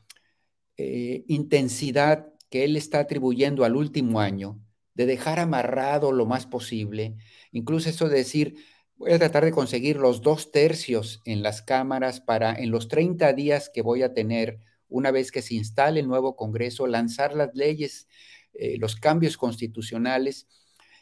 eh, 0.78 1.24
intensidad 1.28 2.34
que 2.50 2.64
él 2.64 2.78
está 2.78 3.00
atribuyendo 3.00 3.66
al 3.66 3.76
último 3.76 4.20
año, 4.22 4.60
de 4.94 5.06
dejar 5.06 5.40
amarrado 5.40 6.12
lo 6.12 6.26
más 6.26 6.48
posible, 6.48 7.18
incluso 7.52 7.90
eso 7.90 8.10
de 8.10 8.18
decir, 8.18 8.56
voy 8.96 9.12
a 9.12 9.20
tratar 9.20 9.46
de 9.46 9.52
conseguir 9.52 9.98
los 9.98 10.22
dos 10.22 10.52
tercios 10.52 11.22
en 11.26 11.44
las 11.44 11.62
cámaras 11.62 12.22
para 12.22 12.54
en 12.56 12.72
los 12.72 12.88
30 12.88 13.34
días 13.34 13.70
que 13.74 13.82
voy 13.82 14.02
a 14.04 14.14
tener, 14.14 14.60
una 14.90 15.12
vez 15.12 15.32
que 15.32 15.42
se 15.42 15.56
instale 15.56 16.00
el 16.00 16.08
nuevo 16.08 16.36
Congreso, 16.36 16.88
lanzar 16.88 17.36
las 17.36 17.54
leyes, 17.56 18.08
eh, 18.54 18.78
los 18.78 18.96
cambios 18.96 19.38
constitucionales, 19.38 20.48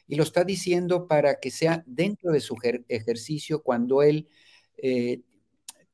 y 0.08 0.16
lo 0.16 0.24
está 0.24 0.44
diciendo 0.44 1.08
para 1.08 1.40
que 1.40 1.52
sea 1.52 1.84
dentro 1.88 2.32
de 2.32 2.40
su 2.40 2.56
ejercicio 2.90 3.64
cuando 3.64 4.04
él 4.04 4.28
eh, 4.78 5.22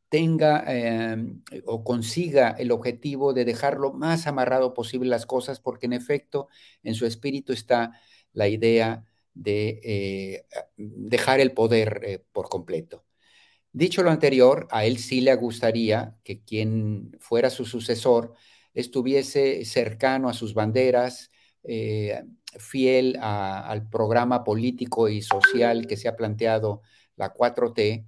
tenga 0.10 0.63
em, 0.67 1.41
o 1.65 1.83
consiga 1.83 2.51
el 2.51 2.71
objetivo 2.71 3.33
de 3.33 3.45
dejar 3.45 3.77
lo 3.77 3.93
más 3.93 4.27
amarrado 4.27 4.74
posible 4.74 5.10
las 5.10 5.25
cosas, 5.25 5.60
porque 5.62 5.86
en 5.86 5.93
efecto 5.93 6.50
en 6.83 6.95
su 6.95 7.05
espíritu 7.05 7.53
está 7.53 7.93
la 8.33 8.50
idea 8.50 9.05
de 9.33 9.79
eh, 9.83 10.45
dejar 10.77 11.39
el 11.39 11.53
poder 11.53 12.25
por 12.33 12.50
completo. 12.50 13.05
Dicho 13.74 14.04
lo 14.04 14.12
anterior, 14.12 14.68
a 14.70 14.86
él 14.86 14.98
sí 14.98 15.22
le 15.22 15.34
gustaría 15.36 16.16
que 16.24 16.42
quien 16.44 17.16
fuera 17.20 17.50
su 17.50 17.66
sucesor 17.66 18.34
estuviese 18.74 19.63
cercano 19.66 20.28
a 20.28 20.34
sus 20.34 20.54
banderas, 20.54 21.32
eh, 21.63 22.22
fiel 22.60 23.18
al 23.22 23.88
programa 23.90 24.44
político 24.44 25.08
y 25.08 25.22
social 25.22 25.88
que 25.88 25.96
se 25.96 26.10
ha 26.10 26.18
planteado 26.18 26.82
la 27.16 27.34
4T, 27.34 28.06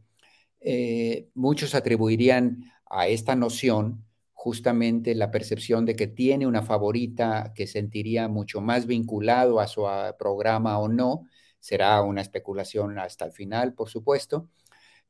eh, 0.59 1.29
muchos 1.33 1.75
atribuirían 1.75 2.71
a 2.89 3.07
esta 3.07 3.35
noción 3.35 4.05
justamente 4.33 5.15
la 5.15 5.31
percepción 5.31 5.85
de 5.85 5.95
que 5.95 6.07
tiene 6.07 6.45
una 6.47 6.63
favorita 6.63 7.53
que 7.55 7.67
sentiría 7.67 8.27
mucho 8.27 8.59
más 8.59 8.85
vinculado 8.85 9.61
a 9.61 9.67
su 9.67 9.85
programa 10.19 10.79
o 10.79 10.89
no. 10.89 11.25
Será 11.59 12.01
una 12.01 12.21
especulación 12.21 12.99
hasta 12.99 13.25
el 13.25 13.31
final, 13.31 13.73
por 13.73 13.89
supuesto, 13.89 14.49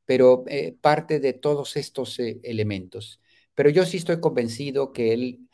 pero 0.06 0.44
eh, 0.48 0.76
parte 0.80 1.20
de 1.20 1.34
todos 1.34 1.76
estos 1.78 2.20
eh, 2.20 2.40
elementos. 2.44 3.20
Pero 3.56 3.70
yo 3.70 3.86
sí 3.86 3.98
estoy 3.98 4.20
convencido 4.20 4.92
que 4.92 5.14
él 5.14 5.50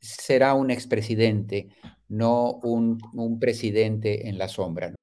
será 0.00 0.54
un 0.54 0.70
expresidente, 0.70 1.68
no 2.08 2.60
un, 2.62 3.00
un 3.12 3.40
presidente 3.40 4.28
en 4.28 4.38
la 4.38 4.48
sombra. 4.48 4.94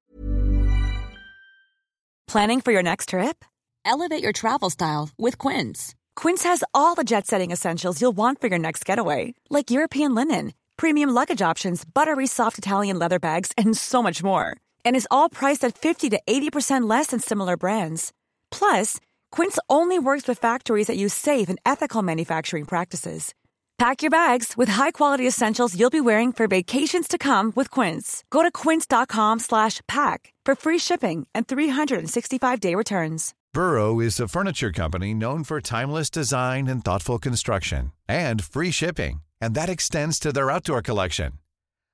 Planning 2.27 2.61
for 2.61 2.71
your 2.71 2.83
next 2.83 3.09
trip? 3.09 3.43
Elevate 3.83 4.23
your 4.23 4.31
travel 4.31 4.69
style 4.69 5.09
with 5.17 5.37
Quince. 5.37 5.95
Quince 6.15 6.43
has 6.43 6.63
all 6.73 6.95
the 6.95 7.03
jet 7.03 7.27
setting 7.27 7.51
essentials 7.51 7.99
you'll 7.99 8.15
want 8.15 8.39
for 8.39 8.47
your 8.47 8.59
next 8.59 8.85
getaway, 8.85 9.33
like 9.49 9.69
European 9.71 10.15
linen, 10.15 10.53
premium 10.77 11.09
luggage 11.09 11.41
options, 11.41 11.83
buttery 11.83 12.27
soft 12.27 12.57
Italian 12.57 12.97
leather 12.97 13.19
bags, 13.19 13.51
and 13.57 13.75
so 13.75 14.01
much 14.01 14.23
more. 14.23 14.55
And 14.85 14.95
is 14.95 15.07
all 15.09 15.29
priced 15.29 15.65
at 15.65 15.77
50 15.77 16.11
to 16.11 16.21
80% 16.27 16.87
less 16.87 17.07
than 17.07 17.19
similar 17.19 17.57
brands. 17.57 18.13
Plus, 18.51 18.99
Quince 19.31 19.57
only 19.69 19.97
works 19.97 20.27
with 20.27 20.37
factories 20.37 20.87
that 20.87 20.97
use 20.97 21.13
safe 21.13 21.49
and 21.49 21.59
ethical 21.65 22.03
manufacturing 22.03 22.65
practices. 22.65 23.33
Pack 23.81 24.03
your 24.03 24.11
bags 24.11 24.53
with 24.55 24.69
high-quality 24.69 25.25
essentials 25.25 25.75
you'll 25.75 25.89
be 25.89 26.07
wearing 26.11 26.31
for 26.31 26.47
vacations 26.47 27.07
to 27.07 27.17
come 27.17 27.51
with 27.55 27.71
Quince. 27.71 28.23
Go 28.29 28.43
to 28.43 28.51
quince.com 28.51 29.39
slash 29.39 29.81
pack 29.87 30.31
for 30.45 30.53
free 30.53 30.77
shipping 30.77 31.25
and 31.33 31.47
365-day 31.47 32.75
returns. 32.75 33.33
Burrow 33.55 33.99
is 33.99 34.19
a 34.19 34.27
furniture 34.27 34.71
company 34.71 35.15
known 35.15 35.43
for 35.43 35.59
timeless 35.59 36.11
design 36.11 36.67
and 36.67 36.85
thoughtful 36.85 37.17
construction 37.17 37.91
and 38.07 38.43
free 38.43 38.69
shipping, 38.69 39.23
and 39.41 39.55
that 39.55 39.67
extends 39.67 40.19
to 40.19 40.31
their 40.31 40.51
outdoor 40.51 40.83
collection. 40.83 41.31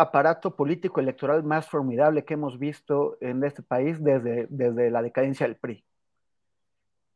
aparato 0.00 0.56
político 0.56 1.00
electoral 1.00 1.42
más 1.42 1.68
formidable 1.68 2.24
que 2.24 2.34
hemos 2.34 2.58
visto 2.58 3.16
en 3.20 3.44
este 3.44 3.62
país 3.62 4.02
desde, 4.02 4.46
desde 4.48 4.90
la 4.90 5.02
decadencia 5.02 5.46
del 5.46 5.56
PRI. 5.56 5.84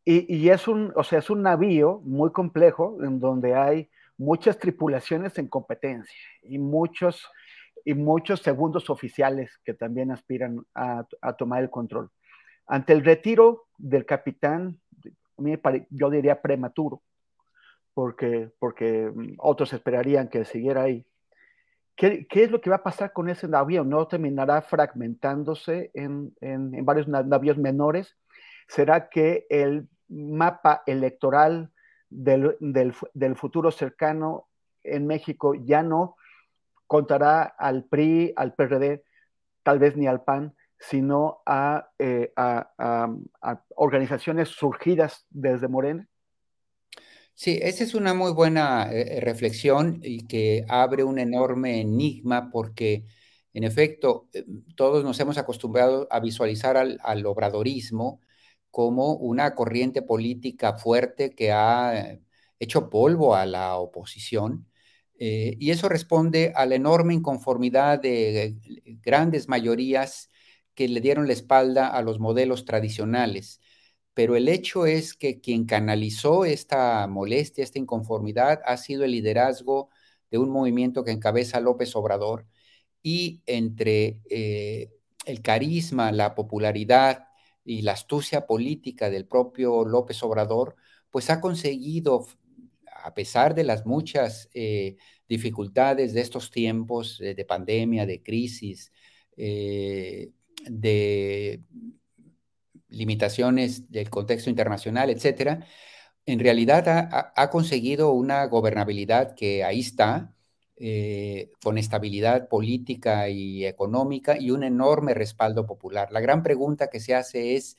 Y, 0.07 0.51
es, 0.51 0.69
un, 0.69 0.93
o 0.97 1.03
sea, 1.03 1.21
es 1.21 1.31
un 1.31 1.41
navío 1.41 2.01
muy 2.05 2.31
complejo 2.31 3.03
en 3.03 3.21
donde 3.21 3.55
hay 3.55 3.89
muchas 4.19 4.59
tripulaciones 4.59 5.39
en 5.39 5.49
competencia 5.49 6.29
y 6.43 6.59
muchos, 6.59 7.27
y 7.87 7.95
muchos 7.95 8.41
segundos 8.41 8.91
oficiales 8.91 9.59
que 9.65 9.73
también 9.73 10.11
aspiran 10.11 10.63
a, 10.75 11.07
tomar 11.39 11.63
el 11.63 11.71
control. 11.71 12.11
Ante 12.67 12.93
el 12.93 13.03
retiro 13.03 13.65
del 13.79 14.05
capitán, 14.05 14.79
yo 15.89 16.11
diría 16.11 16.43
prematuro, 16.43 17.01
porque, 17.95 18.51
porque 18.59 19.11
otros 19.39 19.73
esperarían 19.73 20.29
que 20.29 20.45
siguiera 20.45 20.83
ahí. 20.83 21.07
¿Qué, 21.97 22.27
¿Qué, 22.27 22.45
es 22.45 22.51
lo 22.51 22.61
que 22.61 22.71
va 22.71 22.77
a 22.77 22.83
pasar 22.83 23.13
con 23.13 23.29
ese 23.29 23.47
navío? 23.47 23.85
¿No 23.85 24.07
terminará 24.09 24.63
fragmentándose 24.63 25.91
en, 25.95 26.35
en, 26.41 26.85
varios 26.85 27.07
navíos 27.07 27.57
menores? 27.57 28.17
¿Será 28.69 29.09
que 29.09 29.47
el 29.49 29.89
mapa 30.09 30.83
electoral 30.87 31.71
del, 32.11 33.35
futuro 33.37 33.71
cercano 33.71 34.49
en 34.83 35.07
México 35.07 35.55
ya 35.55 35.83
no 35.83 36.17
contará 36.87 37.43
al 37.43 37.85
PRI, 37.85 38.33
al 38.37 38.55
PRD, 38.55 39.05
tal 39.63 39.79
vez 39.79 39.97
ni 39.97 40.07
al 40.07 40.23
PAN, 40.23 40.55
sino 40.79 41.43
a, 41.47 41.89
eh, 41.99 42.33
organizaciones 43.77 44.49
surgidas 44.49 45.27
desde 45.31 45.69
Morena? 45.69 46.07
Sí, 47.37 47.59
esa 47.63 47.83
es 47.85 47.95
una 47.95 48.15
muy 48.15 48.33
buena 48.33 48.89
eh, 48.93 49.21
reflexión 49.21 50.01
y 50.03 50.27
que 50.27 50.65
abre 50.69 51.03
un 51.05 51.19
enorme 51.19 51.81
enigma 51.81 52.49
porque, 52.51 53.05
en 53.53 53.65
efecto, 53.65 54.29
eh, 54.33 54.45
todos 54.77 55.05
nos 55.05 55.19
hemos 55.21 55.37
acostumbrado 55.37 56.07
a 56.11 56.21
visualizar 56.21 56.77
al, 56.77 57.27
obradorismo 57.27 58.21
como 58.71 59.15
una 59.15 59.55
corriente 59.55 60.03
política 60.03 60.75
fuerte 60.79 61.35
que 61.35 61.51
ha 61.53 62.19
hecho 62.61 62.89
polvo 62.91 63.35
a 63.35 63.47
la 63.47 63.77
oposición. 63.77 64.69
y 65.17 65.71
eso 65.71 65.89
responde 65.89 66.53
a 66.57 66.67
la 66.67 66.75
enorme 66.75 67.15
inconformidad 67.15 68.01
de 68.01 68.57
grandes 69.03 69.49
mayorías 69.49 70.29
que 70.75 70.89
le 70.89 71.01
dieron 71.01 71.27
la 71.27 71.33
espalda 71.35 71.89
a 71.89 72.03
los 72.03 72.19
modelos 72.19 72.65
tradicionales. 72.65 73.61
Pero 74.15 74.37
el 74.37 74.49
hecho 74.49 74.87
es 74.87 75.15
que 75.15 75.41
quien 75.41 75.67
canalizó 75.67 76.45
esta 76.45 77.07
molestia, 77.09 77.65
esta 77.65 77.79
inconformidad, 77.81 78.61
ha 78.65 78.77
sido 78.77 79.05
el 79.05 79.11
liderazgo 79.13 79.91
de 80.31 80.39
un 80.39 80.51
movimiento 80.51 81.05
que 81.05 81.11
encabeza 81.11 81.61
López 81.61 81.95
Obrador 81.97 82.47
y 83.03 83.43
entre 83.47 84.21
eh, 84.31 84.91
el 85.27 85.43
carisma, 85.43 86.13
la 86.13 86.35
popularidad 86.35 87.27
y 87.65 87.83
la 87.83 87.93
astucia 87.93 88.47
política 88.47 89.11
del 89.11 89.27
propio 89.27 89.85
López 89.85 90.23
Obrador, 90.23 90.77
pues 91.11 91.31
ha 91.31 91.41
conseguido, 91.41 92.27
a 93.05 93.15
pesar 93.15 93.55
de 93.55 93.65
las 93.65 93.87
muchas 93.87 94.49
eh, 94.55 94.97
dificultades 95.29 96.15
de 96.15 96.21
estos 96.21 96.51
tiempos 96.51 97.19
de 97.19 97.45
pandemia, 97.45 98.07
de 98.07 98.23
crisis, 98.23 98.93
eh, 99.37 100.31
de 100.67 101.63
limitaciones 102.95 103.91
del 103.91 104.11
contexto 104.11 104.51
internacional, 104.51 105.11
etcétera, 105.11 105.67
en 106.27 106.39
realidad 106.41 106.89
ha, 107.37 107.51
conseguido 107.51 108.13
una 108.13 108.47
gobernabilidad 108.47 109.35
que 109.35 109.65
ahí 109.65 109.81
está, 109.81 110.35
eh, 110.77 111.53
con 111.63 111.79
estabilidad 111.79 112.49
política 112.49 113.29
y 113.29 113.67
económica 113.67 114.39
y 114.39 114.51
un 114.51 114.65
enorme 114.65 115.15
respaldo 115.15 115.67
popular. 115.67 116.11
La 116.13 116.21
gran 116.21 116.43
pregunta 116.43 116.89
que 116.89 117.01
se 117.01 117.15
hace 117.15 117.57
es, 117.57 117.77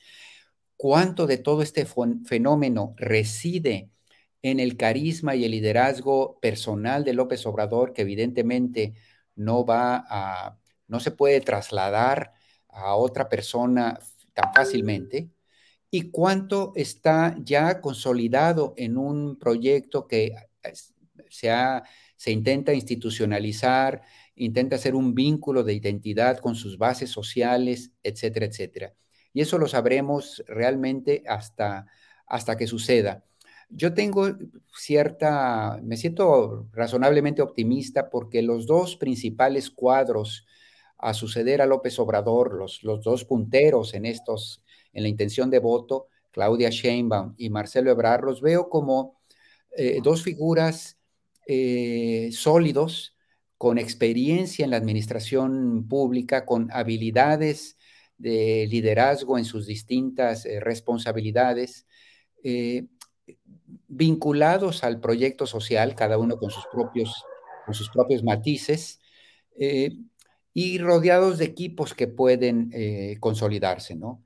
¿cuánto 0.76 1.26
de 1.26 1.38
todo 1.38 1.62
este 1.62 1.86
fenómeno 1.86 2.94
reside 2.96 3.90
en 4.42 4.60
el 4.60 4.76
carisma 4.76 5.34
y 5.36 5.44
el 5.44 5.50
liderazgo 5.52 6.38
personal 6.40 7.04
de 7.04 7.14
López 7.14 7.44
Obrador, 7.46 7.92
que 7.92 8.02
evidentemente 8.02 8.94
no 9.34 9.64
va 9.66 10.58
no 10.88 11.00
se 11.00 11.10
puede 11.10 11.40
trasladar 11.40 12.32
a 12.68 12.94
otra 12.96 13.28
persona 13.28 13.98
tan 14.36 14.52
fácilmente 14.52 15.30
y 15.90 16.10
cuánto 16.10 16.72
está 16.76 17.34
ya 17.42 17.80
consolidado 17.80 18.74
en 18.76 18.98
un 18.98 19.38
proyecto 19.38 20.06
que 20.06 20.34
se, 21.30 21.50
se 22.16 22.30
intenta 22.30 22.74
institucionalizar, 22.74 24.02
intenta 24.34 24.76
hacer 24.76 24.94
un 24.94 25.14
vínculo 25.14 25.64
de 25.64 25.72
identidad 25.72 26.38
con 26.38 26.54
sus 26.54 26.76
bases 26.76 27.10
sociales, 27.10 27.92
etcétera, 28.02 28.46
etcétera. 28.46 28.94
Y 29.32 29.40
eso 29.40 29.58
lo 29.58 29.68
sabremos 29.68 30.44
realmente 30.46 31.22
hasta, 31.26 31.86
hasta 32.26 32.56
que 32.56 32.66
suceda. 32.66 33.24
Yo 33.68 33.94
tengo 33.94 34.36
cierta, 34.74 35.80
me 35.82 35.96
siento 35.96 36.68
razonablemente 36.72 37.42
optimista 37.42 38.10
porque 38.10 38.42
los 38.42 38.66
dos 38.66 38.96
principales 38.96 39.70
cuadros 39.70 40.46
a 40.98 41.14
suceder 41.14 41.60
a 41.60 41.66
López 41.66 41.98
Obrador, 41.98 42.54
los, 42.54 42.82
los 42.82 43.02
dos 43.02 43.24
punteros 43.24 43.94
en 43.94 44.06
estos, 44.06 44.62
en 44.92 45.02
la 45.02 45.08
intención 45.08 45.50
de 45.50 45.58
voto, 45.58 46.08
Claudia 46.30 46.68
Sheinbaum 46.68 47.34
y 47.38 47.48
Marcelo 47.48 47.90
Ebrard, 47.90 48.24
los 48.24 48.42
veo 48.42 48.68
como 48.68 49.16
eh, 49.78 50.00
dos 50.02 50.22
figuras 50.22 50.98
eh, 51.46 52.30
sólidos, 52.32 53.14
con 53.58 53.78
experiencia 53.78 54.64
en 54.64 54.70
la 54.70 54.76
administración 54.76 55.86
pública, 55.88 56.44
con 56.44 56.70
habilidades 56.72 57.78
de 58.18 58.66
liderazgo 58.68 59.38
en 59.38 59.46
sus 59.46 59.66
distintas 59.66 60.44
eh, 60.44 60.60
responsabilidades, 60.60 61.86
vinculados 63.88 64.84
al 64.84 65.00
proyecto 65.00 65.46
social, 65.46 65.96
cada 65.96 66.16
uno 66.16 66.38
con 66.38 66.50
sus 66.50 66.64
propios, 66.70 67.24
con 67.64 67.74
sus 67.74 67.90
propios 67.90 68.22
matices, 68.22 69.00
y 70.58 70.78
rodeados 70.78 71.36
de 71.36 71.44
equipos 71.44 71.92
que 71.92 72.08
pueden 72.08 72.70
eh, 72.72 73.18
consolidarse, 73.20 73.94
¿no? 73.94 74.24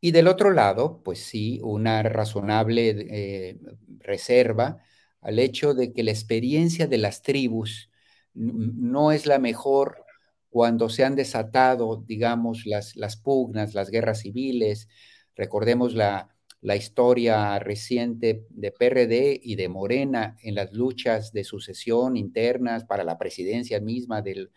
Y 0.00 0.12
del 0.12 0.28
otro 0.28 0.50
lado, 0.52 1.02
pues 1.04 1.20
sí, 1.20 1.60
una 1.62 2.02
razonable 2.02 2.90
eh, 3.10 3.58
reserva 3.98 4.78
al 5.20 5.38
hecho 5.38 5.74
de 5.74 5.92
que 5.92 6.04
la 6.04 6.12
experiencia 6.12 6.86
de 6.86 6.96
las 6.98 7.20
tribus 7.22 7.90
no 8.34 9.12
es 9.12 9.26
la 9.26 9.38
mejor 9.38 10.06
cuando 10.48 10.88
se 10.88 11.04
han 11.04 11.16
desatado, 11.16 12.02
digamos, 12.06 12.64
las, 12.64 12.96
las 12.96 13.16
pugnas, 13.18 13.74
las 13.74 13.90
guerras 13.90 14.20
civiles. 14.20 14.88
Recordemos 15.36 15.94
la, 15.94 16.34
la 16.62 16.76
historia 16.76 17.58
reciente 17.58 18.46
de 18.48 18.72
PRD 18.72 19.38
y 19.42 19.56
de 19.56 19.68
Morena 19.68 20.38
en 20.42 20.54
las 20.54 20.72
luchas 20.72 21.32
de 21.34 21.44
sucesión 21.44 22.16
internas 22.16 22.84
para 22.86 23.04
la 23.04 23.18
presidencia 23.18 23.80
misma 23.80 24.22
del, 24.22 24.50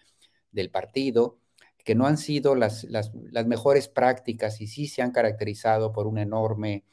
del 0.51 0.69
partido, 0.69 1.39
que 1.83 1.95
no 1.95 2.05
han 2.05 2.17
sido 2.17 2.55
las, 2.55 2.83
las, 2.85 3.11
mejores 3.45 3.87
prácticas 3.87 4.61
y 4.61 4.67
sí 4.67 4.87
se 4.87 5.01
han 5.01 5.11
caracterizado 5.11 5.91
por 5.91 6.07
un 6.07 6.17
enorme 6.17 6.85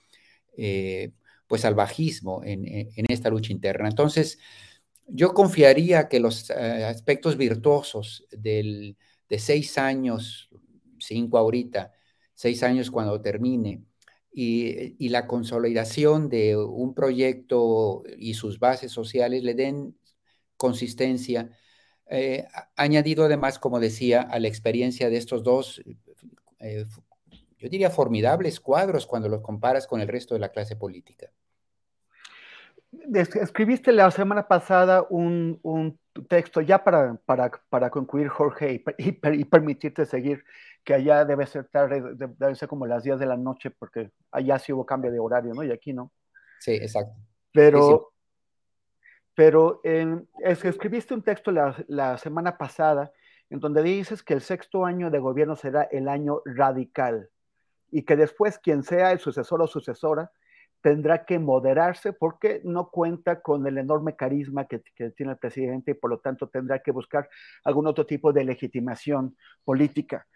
eh, 0.56 1.12
pues 1.46 1.62
salvajismo 1.62 2.42
en, 2.44 2.66
en, 2.66 3.06
esta 3.08 3.30
lucha 3.30 3.52
interna. 3.52 3.88
Entonces, 3.88 4.38
yo 5.06 5.34
confiaría 5.34 6.08
que 6.08 6.20
los 6.20 6.50
eh, 6.50 6.84
aspectos 6.84 7.36
virtuosos 7.36 8.26
del, 8.30 8.96
de 9.28 9.38
seis 9.38 9.78
años, 9.78 10.50
cinco 10.98 11.38
ahorita, 11.38 11.92
seis 12.34 12.62
años 12.62 12.90
cuando 12.90 13.20
termine, 13.20 13.84
y, 14.30 14.94
y, 15.04 15.08
la 15.08 15.26
consolidación 15.26 16.28
de 16.28 16.56
un 16.56 16.94
proyecto 16.94 18.04
y 18.18 18.34
sus 18.34 18.58
bases 18.60 18.92
sociales 18.92 19.42
le 19.42 19.54
den 19.54 19.98
consistencia 20.56 21.50
eh, 22.10 22.46
añadido 22.76 23.24
además, 23.24 23.58
como 23.58 23.80
decía, 23.80 24.22
a 24.22 24.38
la 24.38 24.48
experiencia 24.48 25.10
de 25.10 25.16
estos 25.16 25.42
dos, 25.42 25.82
eh, 26.60 26.84
yo 27.58 27.68
diría, 27.68 27.90
formidables 27.90 28.60
cuadros 28.60 29.06
cuando 29.06 29.28
los 29.28 29.42
comparas 29.42 29.86
con 29.86 30.00
el 30.00 30.08
resto 30.08 30.34
de 30.34 30.40
la 30.40 30.50
clase 30.50 30.76
política. 30.76 31.30
Escribiste 33.12 33.92
la 33.92 34.10
semana 34.10 34.48
pasada 34.48 35.06
un, 35.10 35.98
texto, 36.28 36.62
ya 36.62 36.82
para, 36.82 37.20
para, 37.26 37.90
concluir, 37.90 38.28
Jorge, 38.28 38.82
y, 38.98 39.44
permitirte 39.44 40.06
seguir, 40.06 40.42
que 40.82 40.94
allá 40.94 41.24
debe 41.26 41.46
ser 41.46 41.66
tarde, 41.66 42.02
debe 42.14 42.54
ser 42.54 42.68
como 42.68 42.86
las 42.86 43.02
10 43.02 43.18
de 43.18 43.26
la 43.26 43.36
noche, 43.36 43.70
porque 43.70 44.10
allá 44.32 44.58
sí 44.58 44.72
hubo 44.72 44.86
cambio 44.86 45.12
de 45.12 45.18
horario, 45.18 45.52
¿no? 45.52 45.62
Y 45.62 45.70
aquí 45.70 45.92
no. 45.92 46.10
Sí, 46.60 46.72
exacto. 46.72 47.14
Pero 47.52 48.12
pero 49.38 49.80
escribiste 50.42 51.14
un 51.14 51.22
texto 51.22 51.52
la, 51.52 52.18
semana 52.18 52.58
pasada 52.58 53.12
en 53.48 53.60
donde 53.60 53.84
dices 53.84 54.24
que 54.24 54.34
el 54.34 54.40
sexto 54.40 54.84
año 54.84 55.12
de 55.12 55.20
gobierno 55.20 55.54
será 55.54 55.84
el 55.92 56.08
año 56.08 56.42
radical 56.44 57.30
y 57.92 58.02
que 58.02 58.16
después 58.16 58.58
quien 58.58 58.82
sea 58.82 59.12
el 59.12 59.20
sucesor 59.20 59.62
o 59.62 59.68
sucesora 59.68 60.32
tendrá 60.80 61.24
que 61.24 61.38
moderarse 61.38 62.12
porque 62.12 62.62
no 62.64 62.90
cuenta 62.90 63.40
con 63.40 63.64
el 63.68 63.78
enorme 63.78 64.16
carisma 64.16 64.64
que, 64.64 64.80
tiene 65.12 65.30
el 65.30 65.38
presidente 65.38 65.92
y 65.92 65.94
por 65.94 66.10
lo 66.10 66.18
tanto 66.18 66.48
tendrá 66.48 66.80
que 66.80 66.90
buscar 66.90 67.30
algún 67.62 67.86
otro 67.86 68.04
tipo 68.04 68.32
de 68.32 68.42
legitimación 68.42 69.36
política. 69.62 70.26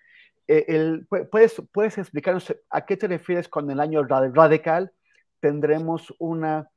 Eh, 0.46 1.00
¿puedes, 1.28 1.60
¿Puedes 1.72 1.98
explicarnos 1.98 2.54
a 2.70 2.86
qué 2.86 2.96
te 2.96 3.08
refieres 3.08 3.48
con 3.48 3.68
el 3.68 3.80
año 3.80 4.04
radical? 4.04 4.92
Tendremos 5.40 6.14
una 6.20 6.70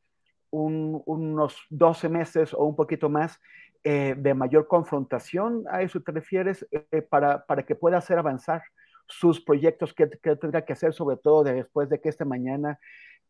unos 0.52 1.58
12 1.70 2.10
meses 2.10 2.54
o 2.54 2.64
un 2.66 2.76
poquito 2.76 3.10
más 3.10 3.40
eh, 3.84 4.16
de 4.18 4.34
mayor 4.34 4.68
confrontación, 4.68 5.64
¿a 5.70 5.82
eso 5.82 6.02
te 6.02 6.12
refieres? 6.12 6.66
Eh, 6.72 7.02
para, 7.02 7.46
para, 7.46 7.66
que 7.66 7.76
pueda 7.76 7.98
hacer 7.98 8.18
avanzar 8.18 8.64
sus 9.08 9.40
proyectos 9.42 9.94
que, 9.94 10.10
que, 10.10 10.36
tendrá 10.36 10.66
que 10.66 10.74
hacer, 10.74 10.94
sobre 10.94 11.18
todo 11.18 11.44
después 11.44 11.90
de 11.90 12.02
que 12.02 12.10
esta 12.10 12.26
mañana, 12.26 12.80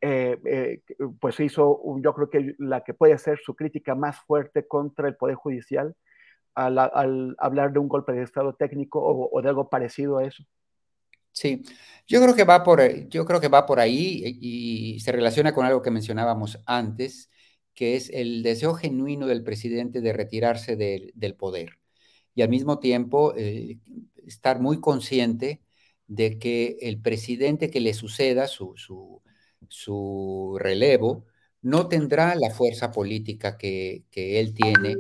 eh, 0.02 0.82
pues 1.20 1.40
hizo, 1.40 1.82
yo 2.00 2.14
creo 2.14 2.30
que 2.30 2.56
la 2.58 2.84
que 2.84 2.94
puede 2.94 3.18
ser 3.18 3.40
su 3.40 3.56
crítica 3.56 3.96
más 3.96 4.20
fuerte 4.22 4.68
contra 4.68 5.08
el 5.08 5.16
Poder 5.16 5.36
Judicial 5.36 5.96
al, 6.54 6.78
al 6.78 7.36
hablar 7.38 7.74
de 7.74 7.80
un 7.80 7.90
golpe 7.90 8.14
de 8.14 8.24
Estado 8.24 8.54
técnico 8.54 9.00
o, 9.00 9.30
o 9.32 9.42
de 9.42 9.50
algo 9.50 9.70
parecido 9.70 10.20
a 10.20 10.24
eso. 10.24 10.44
Sí, 11.36 11.64
yo 12.08 12.22
creo 12.22 12.34
que 12.36 12.46
va 12.46 12.64
por, 12.64 12.80
eh, 12.82 13.08
yo 13.10 13.26
creo 13.26 13.42
que 13.42 13.50
va 13.50 13.66
por 13.66 13.80
ahí 13.80 14.22
y, 14.42 15.00
se 15.02 15.12
relaciona 15.12 15.54
con 15.54 15.66
algo 15.66 15.82
que 15.82 15.92
mencionábamos 15.92 16.60
antes, 16.66 17.30
que 17.74 17.96
es 17.98 18.10
el 18.10 18.42
deseo 18.44 18.74
genuino 18.76 19.28
del 19.28 19.44
presidente 19.44 20.02
de 20.02 20.14
retirarse 20.14 20.76
del 20.78 21.36
poder. 21.36 21.80
y 22.36 22.42
al 22.44 22.50
mismo 22.50 22.80
tiempo 22.80 23.34
eh, 23.38 23.80
estar 24.28 24.60
muy 24.60 24.80
consciente 24.82 25.62
de 26.08 26.40
que 26.40 26.78
el 26.82 27.02
presidente 27.02 27.70
que 27.72 27.80
le 27.82 27.94
suceda 27.94 28.48
su, 28.48 28.74
su, 29.70 30.58
relevo 30.60 31.26
no 31.62 31.88
tendrá 31.90 32.36
la 32.36 32.52
fuerza 32.52 32.92
política 32.92 33.58
que, 33.58 34.06
él 34.14 34.54
tiene. 34.54 34.96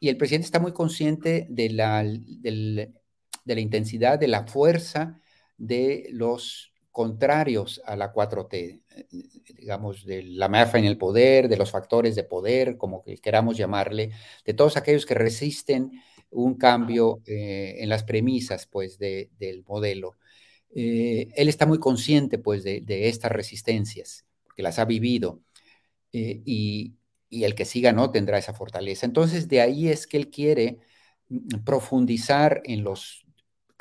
Y 0.00 0.08
el 0.08 0.16
presidente 0.16 0.46
está 0.46 0.60
muy 0.60 0.72
consciente 0.72 1.46
de 1.50 1.70
la, 1.70 2.04
de 2.04 3.54
la 3.54 3.60
intensidad, 3.60 4.18
de 4.18 4.28
la 4.28 4.46
fuerza 4.46 5.20
de 5.56 6.08
los 6.10 6.74
contrarios 6.94 7.82
a 7.86 7.96
la 7.96 8.12
4T, 8.12 8.82
digamos, 9.58 10.04
de 10.04 10.22
la 10.22 10.48
mafia 10.48 10.78
en 10.78 10.84
el 10.84 10.96
poder, 10.96 11.48
de 11.48 11.56
los 11.56 11.72
factores 11.72 12.14
de 12.14 12.22
poder, 12.22 12.76
como 12.76 13.02
que 13.02 13.18
queramos 13.18 13.56
llamarle, 13.56 14.12
de 14.44 14.54
todos 14.54 14.76
aquellos 14.76 15.04
que 15.04 15.14
resisten 15.14 15.90
un 16.30 16.54
cambio 16.54 17.20
eh, 17.26 17.78
en 17.78 17.88
las 17.88 18.04
premisas, 18.04 18.66
pues, 18.66 18.98
del 19.00 19.64
modelo. 19.66 20.16
Eh, 20.72 21.30
él 21.34 21.48
está 21.48 21.66
muy 21.66 21.80
consciente, 21.80 22.38
pues, 22.38 22.62
de, 22.62 23.08
estas 23.08 23.32
resistencias, 23.32 24.24
porque 24.44 24.62
las 24.62 24.78
ha 24.78 24.84
vivido, 24.84 25.40
eh, 26.12 26.42
y, 26.44 26.94
y, 27.28 27.42
el 27.42 27.56
que 27.56 27.64
siga 27.64 27.92
no 27.92 28.12
tendrá 28.12 28.38
esa 28.38 28.54
fortaleza. 28.54 29.04
Entonces, 29.04 29.48
de 29.48 29.60
ahí 29.60 29.88
es 29.88 30.06
que 30.06 30.16
él 30.16 30.30
quiere 30.30 30.78
mm, 31.28 31.64
profundizar 31.64 32.62
en 32.64 32.84
los 32.84 33.23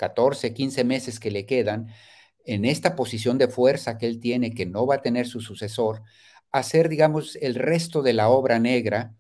14, 0.04 0.54
15 0.54 0.84
meses 0.84 1.20
que 1.20 1.32
le 1.32 1.46
quedan, 1.46 1.88
en 2.46 2.66
esta 2.66 2.96
posición 2.96 3.38
de 3.38 3.48
fuerza 3.48 3.98
que 3.98 4.06
él 4.08 4.20
tiene, 4.20 4.54
que 4.54 4.66
no 4.66 4.86
va 4.86 4.96
a 4.96 5.02
tener 5.02 5.28
su 5.28 5.40
sucesor, 5.40 6.04
hacer, 6.52 6.90
digamos, 6.90 7.38
el 7.38 7.56
resto 7.56 8.02
de 8.02 8.14
la 8.14 8.28
obra 8.30 8.60
negra, 8.60 9.16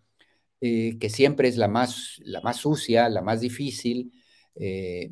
eh, 0.59 0.97
que 0.99 1.09
siempre 1.09 1.47
es 1.47 1.55
la 1.57 1.69
más, 1.69 2.19
la 2.25 2.41
más 2.41 2.57
sucia, 2.57 3.07
la 3.07 3.21
más 3.21 3.39
difícil, 3.39 4.11
eh, 4.55 5.11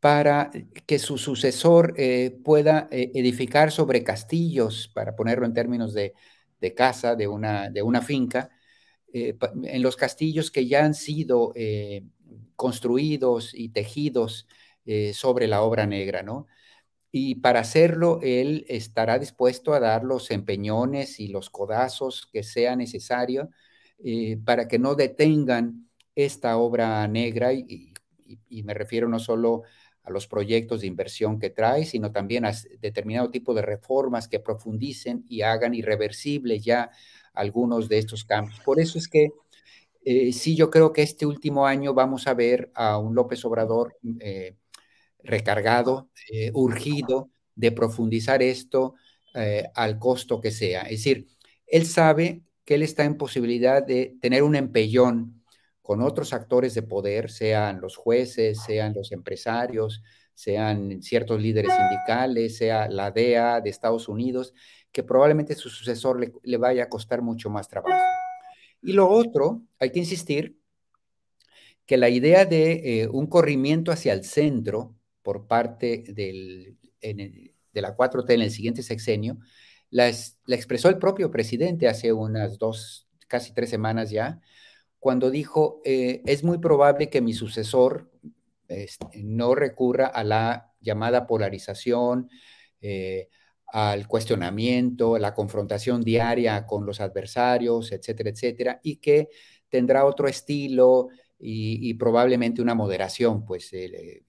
para 0.00 0.50
que 0.86 0.98
su 0.98 1.18
sucesor 1.18 1.94
eh, 1.98 2.38
pueda 2.44 2.88
edificar 2.90 3.72
sobre 3.72 4.02
castillos, 4.02 4.88
para 4.94 5.14
ponerlo 5.14 5.46
en 5.46 5.54
términos 5.54 5.92
de, 5.94 6.14
casa, 6.74 7.16
de 7.16 7.28
una, 7.28 7.68
de 7.70 7.82
una 7.82 8.00
finca, 8.02 8.50
en 9.12 9.82
los 9.82 9.96
castillos 9.96 10.50
que 10.50 10.66
ya 10.66 10.84
han 10.84 10.94
sido 10.94 11.52
construidos 12.56 13.54
y 13.54 13.70
tejidos 13.70 14.46
sobre 15.12 15.48
la 15.48 15.62
obra 15.62 15.86
negra, 15.86 16.22
¿no? 16.22 16.46
Y 17.18 17.36
para 17.36 17.60
hacerlo, 17.60 18.20
él 18.22 18.66
estará 18.68 19.18
dispuesto 19.18 19.72
a 19.72 19.80
dar 19.80 20.04
los 20.04 20.30
empeñones 20.30 21.18
y 21.18 21.28
los 21.28 21.48
codazos 21.48 22.28
que 22.30 22.42
sea 22.42 22.76
necesario 22.76 23.48
eh, 24.04 24.36
para 24.44 24.68
que 24.68 24.78
no 24.78 24.94
detengan 24.94 25.88
esta 26.14 26.58
obra 26.58 27.08
negra 27.08 27.54
y, 27.54 27.94
me 28.64 28.74
refiero 28.74 29.08
no 29.08 29.18
solo 29.18 29.62
a 30.02 30.10
los 30.10 30.26
proyectos 30.26 30.82
de 30.82 30.88
inversión 30.88 31.38
que 31.38 31.48
trae, 31.48 31.86
sino 31.86 32.12
también 32.12 32.44
a 32.44 32.52
determinado 32.80 33.30
tipo 33.30 33.54
de 33.54 33.62
reformas 33.62 34.28
que 34.28 34.40
profundicen 34.40 35.24
y 35.26 35.40
hagan 35.40 35.72
irreversible 35.72 36.58
ya 36.58 36.90
algunos 37.32 37.88
de 37.88 37.98
estos 37.98 38.24
cambios. 38.24 38.60
Por 38.60 38.78
eso 38.78 38.98
es 38.98 39.08
que 39.08 39.30
eh, 40.04 40.32
sí, 40.34 40.54
yo 40.54 40.70
creo 40.70 40.92
que 40.92 41.02
este 41.02 41.24
último 41.24 41.66
año 41.66 41.94
vamos 41.94 42.26
a 42.26 42.34
ver 42.34 42.70
a 42.74 42.98
un 42.98 43.14
López 43.14 43.44
Obrador 43.44 43.96
eh, 44.20 44.56
recargado, 45.26 46.10
eh, 46.32 46.50
urgido 46.54 47.30
de 47.54 47.72
profundizar 47.72 48.42
esto 48.42 48.94
eh, 49.34 49.64
al 49.74 49.98
costo 49.98 50.40
que 50.40 50.50
sea. 50.50 50.82
Es 50.82 51.02
decir, 51.02 51.26
él 51.66 51.86
sabe 51.86 52.42
que 52.64 52.74
él 52.74 52.82
está 52.82 53.04
en 53.04 53.16
posibilidad 53.16 53.84
de 53.84 54.16
tener 54.20 54.42
un 54.42 54.56
empellón 54.56 55.42
con 55.82 56.02
otros 56.02 56.32
actores 56.32 56.74
de 56.74 56.82
poder, 56.82 57.30
sean 57.30 57.80
los 57.80 57.96
jueces, 57.96 58.58
sean 58.66 58.92
los 58.92 59.12
empresarios, 59.12 60.02
sean 60.34 61.00
ciertos 61.00 61.40
líderes 61.40 61.72
sindicales, 61.72 62.56
sea 62.56 62.88
la 62.88 63.12
DEA 63.12 63.60
de 63.60 63.70
Estados 63.70 64.08
Unidos, 64.08 64.52
que 64.90 65.04
probablemente 65.04 65.54
su 65.54 65.70
sucesor 65.70 66.20
le, 66.42 66.56
vaya 66.56 66.84
a 66.84 66.88
costar 66.88 67.22
mucho 67.22 67.50
más 67.50 67.68
trabajo. 67.68 68.02
Y 68.82 68.94
lo 68.94 69.08
otro, 69.08 69.62
hay 69.78 69.92
que 69.92 70.00
insistir 70.00 70.58
que 71.86 71.96
la 71.96 72.08
idea 72.08 72.44
de 72.44 73.02
eh, 73.02 73.08
un 73.08 73.28
corrimiento 73.28 73.92
hacia 73.92 74.12
el 74.12 74.24
centro 74.24 74.95
por 75.26 75.48
parte 75.48 76.04
del, 76.06 76.78
de 77.00 77.80
la 77.82 77.96
4T 77.96 78.32
en 78.32 78.42
el 78.42 78.52
siguiente 78.52 78.84
sexenio, 78.84 79.38
la, 79.90 80.06
expresó 80.06 80.88
el 80.88 80.98
propio 80.98 81.32
presidente 81.32 81.88
hace 81.88 82.12
unas 82.12 82.60
dos, 82.60 83.08
casi 83.26 83.52
tres 83.52 83.68
semanas 83.68 84.10
ya, 84.10 84.40
cuando 85.00 85.32
dijo, 85.32 85.80
eh, 85.84 86.22
es 86.26 86.44
muy 86.44 86.58
probable 86.58 87.10
que 87.10 87.20
mi 87.20 87.32
sucesor 87.32 88.08
este, 88.68 89.24
no 89.24 89.56
recurra 89.56 90.06
a 90.06 90.22
la 90.22 90.72
llamada 90.78 91.26
polarización, 91.26 92.30
eh, 92.80 93.28
al 93.66 94.06
cuestionamiento, 94.06 95.18
la 95.18 95.34
confrontación 95.34 96.02
diaria 96.02 96.66
con 96.66 96.86
los 96.86 97.00
adversarios, 97.00 97.90
etcétera, 97.90 98.30
etcétera, 98.30 98.80
y 98.84 98.98
que 98.98 99.28
tendrá 99.68 100.04
otro 100.04 100.28
estilo 100.28 101.08
y, 101.36 101.92
probablemente 101.94 102.62
una 102.62 102.76
moderación, 102.76 103.44
pues 103.44 103.72
eh, 103.72 104.25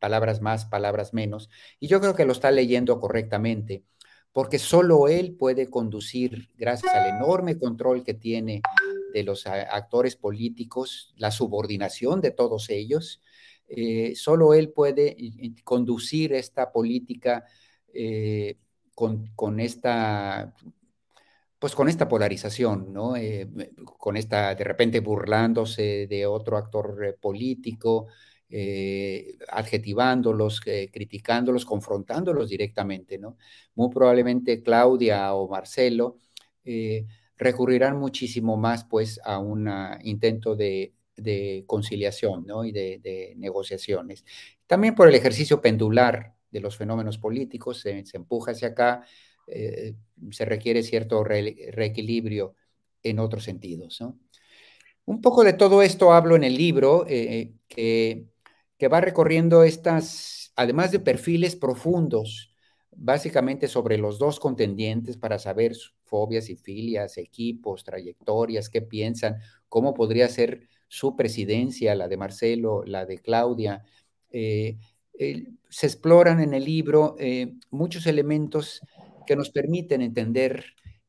palabras 0.00 0.40
más, 0.40 0.64
palabras 0.64 1.14
menos. 1.14 1.50
Y 1.78 1.86
yo 1.86 2.00
creo 2.00 2.16
que 2.16 2.24
lo 2.24 2.32
está 2.32 2.50
leyendo 2.50 2.98
correctamente, 2.98 3.84
porque 4.32 4.58
solo 4.58 5.06
él 5.08 5.36
puede 5.36 5.70
conducir, 5.70 6.50
gracias 6.56 6.92
al 6.94 7.16
enorme 7.16 7.58
control 7.58 8.02
que 8.02 8.14
tiene 8.14 8.62
de 9.12 9.22
los 9.22 9.46
actores 9.46 10.16
políticos, 10.16 11.12
la 11.16 11.30
subordinación 11.30 12.20
de 12.20 12.30
todos 12.30 12.70
ellos, 12.70 13.20
eh, 13.68 14.14
solo 14.16 14.54
él 14.54 14.70
puede 14.70 15.16
conducir 15.62 16.32
esta 16.32 16.72
política 16.72 17.44
eh, 17.94 18.56
con, 18.94 19.60
esta 19.60 20.54
pues 21.58 21.74
con 21.74 21.88
esta 21.88 22.08
polarización, 22.08 22.92
¿no? 22.92 23.16
Eh, 23.16 23.48
con 23.98 24.16
esta, 24.16 24.54
de 24.54 24.64
repente 24.64 25.00
burlándose 25.00 26.06
de 26.08 26.26
otro 26.26 26.56
actor 26.56 27.16
político, 27.20 28.08
eh, 28.52 29.38
adjetivándolos, 29.48 30.60
eh, 30.66 30.90
criticándolos, 30.92 31.64
confrontándolos 31.64 32.48
directamente, 32.48 33.16
¿no? 33.16 33.36
Muy 33.76 33.90
probablemente 33.90 34.60
Claudia 34.60 35.32
o 35.34 35.46
Marcelo 35.48 36.18
eh, 36.64 37.06
recurrirán 37.36 37.96
muchísimo 38.00 38.56
más, 38.56 38.84
pues, 38.84 39.20
a 39.24 39.38
un 39.38 39.70
intento 40.02 40.56
de, 40.56 40.94
conciliación, 41.66 42.44
¿no? 42.44 42.64
Y 42.64 42.72
de, 42.72 43.34
negociaciones. 43.36 44.24
También 44.66 44.96
por 44.96 45.06
el 45.06 45.14
ejercicio 45.14 45.60
pendular 45.60 46.34
de 46.50 46.60
los 46.60 46.76
fenómenos 46.76 47.18
políticos, 47.18 47.80
se, 47.80 48.02
empuja 48.14 48.50
hacia 48.50 48.68
acá, 48.68 49.04
se 49.46 50.44
requiere 50.44 50.82
cierto 50.82 51.22
reequilibrio 51.22 52.56
en 53.02 53.20
otros 53.20 53.44
sentidos, 53.44 54.00
¿no? 54.00 54.18
Un 55.04 55.20
poco 55.20 55.44
de 55.44 55.52
todo 55.52 55.82
esto 55.82 56.12
hablo 56.12 56.36
en 56.36 56.44
el 56.44 56.56
libro, 56.56 57.04
que 57.06 58.30
que 58.80 58.88
va 58.88 59.02
recorriendo 59.02 59.62
estas, 59.62 60.54
además 60.56 60.90
de 60.90 61.00
perfiles 61.00 61.54
profundos, 61.54 62.54
básicamente 62.90 63.68
sobre 63.68 63.98
los 63.98 64.18
dos 64.18 64.40
contendientes 64.40 65.18
para 65.18 65.38
saber 65.38 65.76
fobias 66.04 66.48
y 66.48 66.56
filias, 66.56 67.18
equipos, 67.18 67.84
trayectorias, 67.84 68.70
qué 68.70 68.80
piensan, 68.80 69.36
cómo 69.68 69.92
podría 69.92 70.28
ser 70.30 70.66
su 70.88 71.14
presidencia, 71.14 71.94
la 71.94 72.08
de 72.08 72.16
Marcelo, 72.16 72.82
la 72.86 73.04
de 73.04 73.18
Claudia. 73.18 73.84
Eh, 74.30 74.78
se 75.68 75.86
exploran 75.86 76.40
en 76.40 76.54
el 76.54 76.64
libro 76.64 77.16
eh, 77.18 77.52
muchos 77.70 78.06
elementos 78.06 78.80
que 79.26 79.36
nos 79.36 79.50
permiten 79.50 80.00
entender 80.00 80.64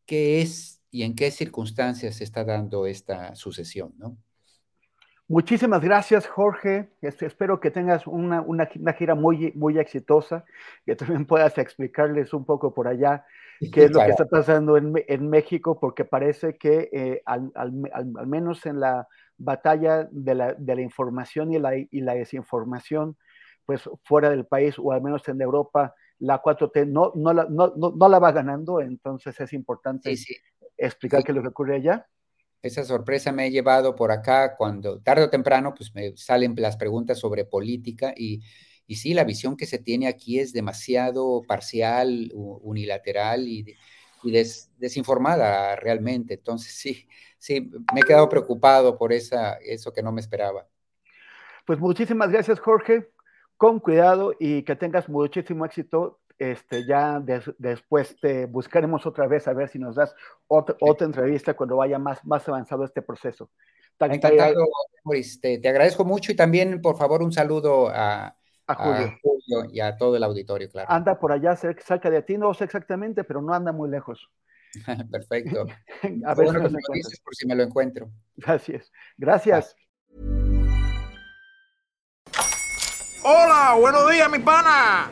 qué 0.06 0.42
es 0.42 0.82
y 0.92 1.04
en 1.04 1.16
qué 1.16 1.32
circunstancias 1.32 2.16
se 2.16 2.26
está 2.26 2.44
dando 2.44 2.86
esta 2.86 3.34
sucesión, 3.36 3.94
¿no? 3.98 4.18
Muchísimas 5.32 5.82
gracias, 5.82 6.28
Jorge. 6.28 6.90
Este, 7.02 7.26
espero 7.26 7.62
que 7.62 7.72
tengas 7.72 8.06
una, 8.06 8.44
gira 8.98 9.16
muy, 9.16 9.54
muy 9.56 9.80
exitosa, 9.80 10.44
que 10.86 10.94
también 10.98 11.26
puedas 11.26 11.58
explicarles 11.58 12.34
un 12.34 12.44
poco 12.44 12.74
por 12.74 12.90
allá 12.90 13.26
qué 13.72 13.86
es 13.86 13.92
lo 13.92 14.02
que 14.02 14.10
está 14.10 14.26
pasando 14.26 14.76
en, 14.76 15.30
México, 15.30 15.80
porque 15.80 16.04
parece 16.04 16.58
que 16.58 16.90
eh, 16.92 17.22
al, 17.26 17.50
menos 18.28 18.66
en 18.66 18.82
la 18.82 19.08
batalla 19.38 20.06
de 20.12 20.36
la, 20.36 20.82
información 20.82 21.54
y 21.54 21.60
la, 21.60 21.78
y 21.78 22.02
la, 22.02 22.14
desinformación, 22.14 23.16
pues 23.66 23.90
fuera 24.04 24.30
del 24.30 24.46
país 24.46 24.76
o 24.80 24.92
al 24.92 25.02
menos 25.02 25.26
en 25.30 25.42
Europa, 25.42 25.96
la 26.20 26.42
4T 26.42 26.88
no, 26.88 27.14
no, 27.16 27.32
la, 27.32 27.48
no, 27.50 28.10
la 28.10 28.20
va 28.20 28.34
ganando, 28.34 28.82
entonces 28.82 29.40
es 29.40 29.54
importante 29.54 30.14
explicar 30.78 31.24
qué 31.24 31.32
es 31.32 31.36
lo 31.38 31.42
que 31.42 31.48
ocurre 31.48 31.76
allá 31.76 32.06
esa 32.62 32.84
sorpresa 32.84 33.32
me 33.32 33.44
ha 33.44 33.50
llevado 33.50 33.96
por 33.96 34.12
acá 34.12 34.56
cuando 34.56 35.00
tarde 35.00 35.24
o 35.24 35.30
temprano 35.30 35.74
pues 35.76 35.94
me 35.96 36.16
salen 36.16 36.54
las 36.58 36.78
preguntas 36.78 37.20
sobre 37.20 37.46
política 37.46 38.14
y, 38.16 38.42
y 38.92 38.96
sí, 38.96 39.14
la 39.14 39.24
visión 39.24 39.56
que 39.56 39.66
se 39.66 39.80
tiene 39.80 40.08
aquí 40.08 40.40
es 40.40 40.54
demasiado 40.54 41.44
parcial, 41.48 42.30
unilateral 42.34 43.48
y, 43.48 43.78
desinformada 44.78 45.76
realmente. 45.78 46.36
Entonces 46.36 46.74
sí, 46.74 47.08
sí, 47.40 47.72
me 47.94 48.02
he 48.02 48.04
quedado 48.04 48.30
preocupado 48.30 48.98
por 48.98 49.14
esa, 49.14 49.54
eso 49.56 49.92
que 49.92 50.04
no 50.04 50.12
me 50.12 50.22
esperaba. 50.22 50.68
Pues 51.66 51.80
muchísimas 51.80 52.30
gracias, 52.30 52.60
Jorge. 52.60 53.10
Con 53.58 53.80
cuidado 53.80 54.36
y 54.40 54.62
que 54.64 54.76
tengas 54.76 55.10
muchísimo 55.10 55.66
éxito. 55.66 56.21
Este, 56.42 56.88
ya 56.88 57.22
después 57.60 58.20
te 58.20 58.48
buscaremos 58.48 59.06
otra 59.06 59.28
vez 59.28 59.48
a 59.48 59.54
ver 59.54 59.70
si 59.70 59.78
nos 59.78 59.94
das 59.94 60.16
otra, 60.48 60.76
entrevista 61.06 61.54
cuando 61.54 61.76
vaya 61.76 62.00
más, 62.00 62.26
más 62.26 62.50
avanzado 62.50 62.84
este 62.84 63.04
proceso. 63.04 63.52
Encantado, 64.00 64.66
Te, 65.40 65.60
te, 65.60 65.70
agradezco 65.70 66.04
mucho 66.04 66.32
y 66.32 66.36
también, 66.36 66.82
por 66.82 66.98
favor, 66.98 67.22
un 67.22 67.32
saludo 67.32 67.90
a, 67.94 68.36
Julio. 68.76 69.70
y 69.72 69.82
a 69.82 69.96
todo 69.96 70.16
el 70.16 70.24
auditorio, 70.24 70.68
claro. 70.68 70.90
Anda 70.90 71.20
por 71.20 71.32
allá 71.32 71.56
cerca 71.56 72.10
de 72.10 72.24
ti, 72.24 72.40
no 72.40 72.52
sé 72.56 72.64
exactamente, 72.64 73.24
pero 73.24 73.44
no 73.44 73.54
anda 73.54 73.72
muy 73.72 73.92
lejos. 73.92 74.28
Perfecto. 75.12 75.68
a 76.26 76.34
ver 76.34 76.46
bueno, 76.46 76.70
si 76.70 76.74
me 76.74 77.02
por 77.24 77.36
si 77.36 77.46
me 77.46 77.54
lo 77.54 77.62
encuentro. 77.62 78.10
Gracias. 78.36 78.92
Gracias. 79.16 79.76
Hola, 83.24 83.76
buenos 83.80 84.10
días, 84.10 84.32
mi 84.32 84.40
pana. 84.40 85.12